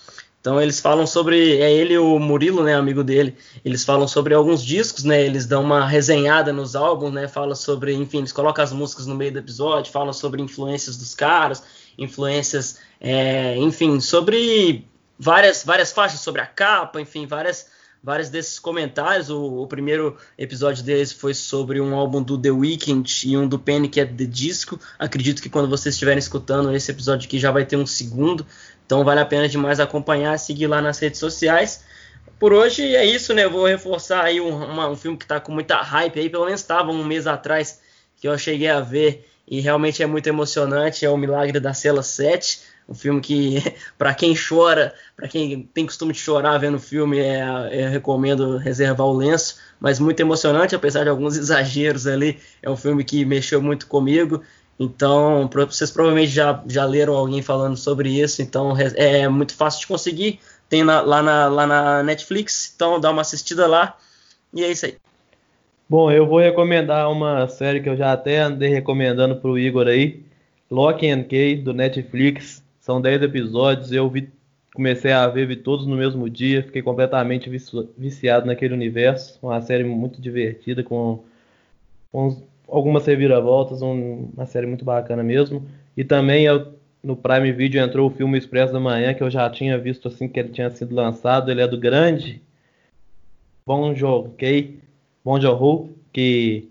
[0.44, 1.56] Então eles falam sobre.
[1.58, 3.34] É ele o Murilo, né, amigo dele.
[3.64, 5.24] Eles falam sobre alguns discos, né?
[5.24, 7.26] Eles dão uma resenhada nos álbuns, né?
[7.26, 11.14] Falam sobre, enfim, eles colocam as músicas no meio do episódio, falam sobre influências dos
[11.14, 11.62] caras,
[11.96, 14.86] influências, é, enfim, sobre
[15.18, 17.72] várias, várias faixas, sobre a capa, enfim, várias
[18.04, 19.30] vários desses comentários.
[19.30, 23.58] O, o, primeiro episódio deles foi sobre um álbum do The Weeknd e um do
[23.58, 24.78] que é The Disco.
[24.98, 28.46] Acredito que quando vocês estiverem escutando esse episódio aqui já vai ter um segundo.
[28.86, 31.84] Então vale a pena demais acompanhar, seguir lá nas redes sociais.
[32.38, 33.44] Por hoje é isso, né?
[33.44, 36.44] Eu vou reforçar aí um, uma, um filme que está com muita hype aí, pelo
[36.44, 37.80] menos estava um mês atrás
[38.16, 41.04] que eu cheguei a ver e realmente é muito emocionante.
[41.04, 43.62] É o Milagre da Cela 7 um filme que,
[43.96, 47.42] para quem chora, para quem tem costume de chorar vendo filme, é,
[47.72, 52.38] eu recomendo reservar o lenço, mas muito emocionante, apesar de alguns exageros ali.
[52.62, 54.42] É um filme que mexeu muito comigo.
[54.78, 59.86] Então, vocês provavelmente já, já leram alguém falando sobre isso, então é muito fácil de
[59.86, 60.40] conseguir.
[60.68, 63.96] Tem na, lá, na, lá na Netflix, então dá uma assistida lá.
[64.52, 64.96] E é isso aí.
[65.88, 69.86] Bom, eu vou recomendar uma série que eu já até andei recomendando para o Igor
[69.86, 70.24] aí,
[70.70, 74.32] Lock and Key, do Netflix São 10 episódios, eu vi,
[74.74, 77.50] comecei a ver, vi todos no mesmo dia, fiquei completamente
[77.96, 79.38] viciado naquele universo.
[79.42, 81.22] Uma série muito divertida, com,
[82.10, 85.66] com algumas reviravoltas, um, uma série muito bacana mesmo.
[85.96, 89.48] E também eu, no Prime Video entrou o filme Expresso da Manhã, que eu já
[89.50, 91.50] tinha visto assim que ele tinha sido lançado.
[91.50, 92.42] Ele é do grande
[93.66, 94.34] Bong Joon-ho,
[95.24, 96.68] Bong Joon-ho, que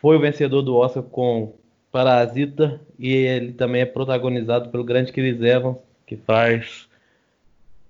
[0.00, 1.54] foi o vencedor do Oscar com
[1.90, 6.88] Parasita e ele também é protagonizado pelo grande Chris Evans, que faz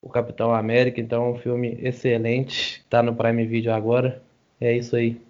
[0.03, 1.01] o Capitão América.
[1.01, 4.23] Então é um filme excelente, está no Prime Video agora.
[4.61, 5.21] É isso aí.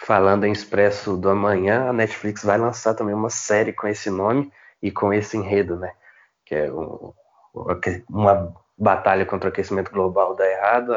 [0.00, 4.52] Falando em Expresso do Amanhã, a Netflix vai lançar também uma série com esse nome
[4.82, 5.92] e com esse enredo, né?
[6.44, 7.12] Que é um,
[8.08, 10.92] uma batalha contra o aquecimento global dá errado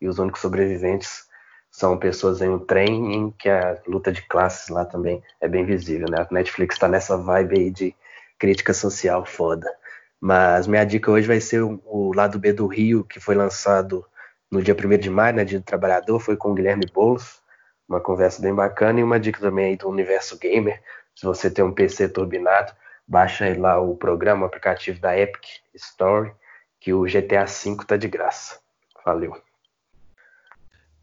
[0.00, 1.26] e os únicos sobreviventes
[1.70, 5.64] são pessoas em um trem em que a luta de classes lá também é bem
[5.64, 6.18] visível, né?
[6.20, 7.96] A Netflix está nessa vibe aí de
[8.38, 9.66] crítica social foda.
[10.20, 14.04] Mas minha dica hoje vai ser o, o lado B do Rio, que foi lançado
[14.50, 17.41] no dia 1 de maio, né, dia do trabalhador, foi com o Guilherme Boulos,
[17.92, 20.82] uma conversa bem bacana e uma dica também aí do universo gamer.
[21.14, 22.72] Se você tem um PC turbinado,
[23.06, 25.44] baixa aí lá o programa, o aplicativo da Epic
[25.74, 26.32] Store,
[26.80, 28.58] que o GTA V tá de graça.
[29.04, 29.36] Valeu.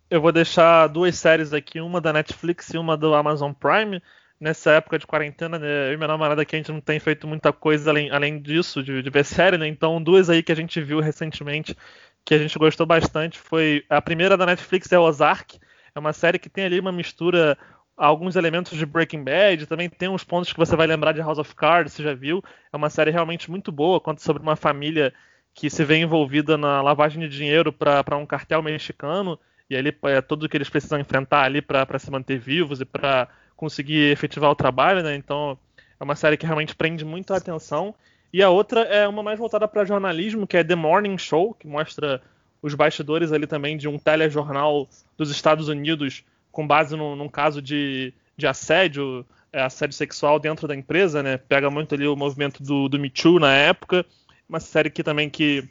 [0.09, 4.01] Eu vou deixar duas séries aqui, uma da Netflix e uma do Amazon Prime.
[4.39, 7.27] Nessa época de quarentena, né, eu e minha namorada aqui, a gente não tem feito
[7.27, 9.67] muita coisa além, além disso, de, de ver série, né?
[9.67, 11.77] Então, duas aí que a gente viu recentemente,
[12.25, 13.85] que a gente gostou bastante, foi...
[13.89, 15.59] A primeira da Netflix é Ozark.
[15.99, 17.57] É uma série que tem ali uma mistura
[17.97, 21.38] alguns elementos de Breaking Bad, também tem uns pontos que você vai lembrar de House
[21.38, 22.41] of Cards, você já viu.
[22.71, 25.13] É uma série realmente muito boa, conta sobre uma família
[25.53, 29.38] que se vê envolvida na lavagem de dinheiro para um cartel mexicano
[29.69, 33.27] e ali é tudo que eles precisam enfrentar ali para se manter vivos e para
[33.57, 35.15] conseguir efetivar o trabalho, né?
[35.17, 35.59] Então
[35.99, 37.93] é uma série que realmente prende muito a atenção.
[38.31, 41.67] E a outra é uma mais voltada para jornalismo, que é The Morning Show, que
[41.67, 42.21] mostra
[42.61, 44.88] os bastidores ali também de um telejornal
[45.18, 50.68] dos Estados Unidos com base no, num caso de, de assédio, é, assédio sexual dentro
[50.68, 51.38] da empresa, né?
[51.38, 54.06] Pega muito ali o movimento do, do Me Too na época.
[54.48, 55.68] Uma série que também que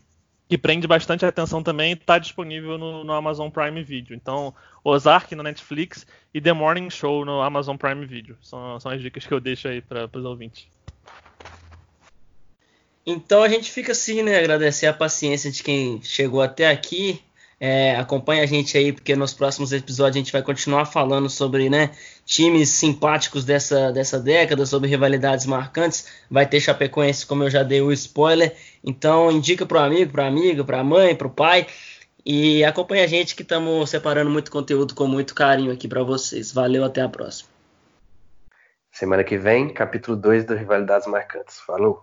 [0.48, 4.16] que prende bastante atenção também, está disponível no, no, Amazon Prime Video.
[4.16, 8.35] Então, Ozark na Netflix e The Morning Show no Amazon Prime Video.
[8.40, 10.66] São, são as dicas que eu deixo aí para os ouvintes.
[13.10, 14.39] Então a gente fica assim, né?
[14.39, 17.22] Agradecer a paciência de quem chegou até aqui.
[17.59, 21.70] É, acompanha a gente aí, porque nos próximos episódios a gente vai continuar falando sobre
[21.70, 21.90] né,
[22.26, 26.06] times simpáticos dessa, dessa década, sobre rivalidades marcantes.
[26.30, 28.55] Vai ter Chapecoense, como eu já dei o spoiler.
[28.85, 31.66] Então indica para o amigo, para amiga, para a mãe, para o pai.
[32.26, 36.52] E acompanha a gente que estamos separando muito conteúdo com muito carinho aqui para vocês.
[36.52, 37.48] Valeu, até a próxima.
[38.93, 41.59] Semana que vem, capítulo 2 do Rivalidades Marcantes.
[41.60, 42.02] Falou!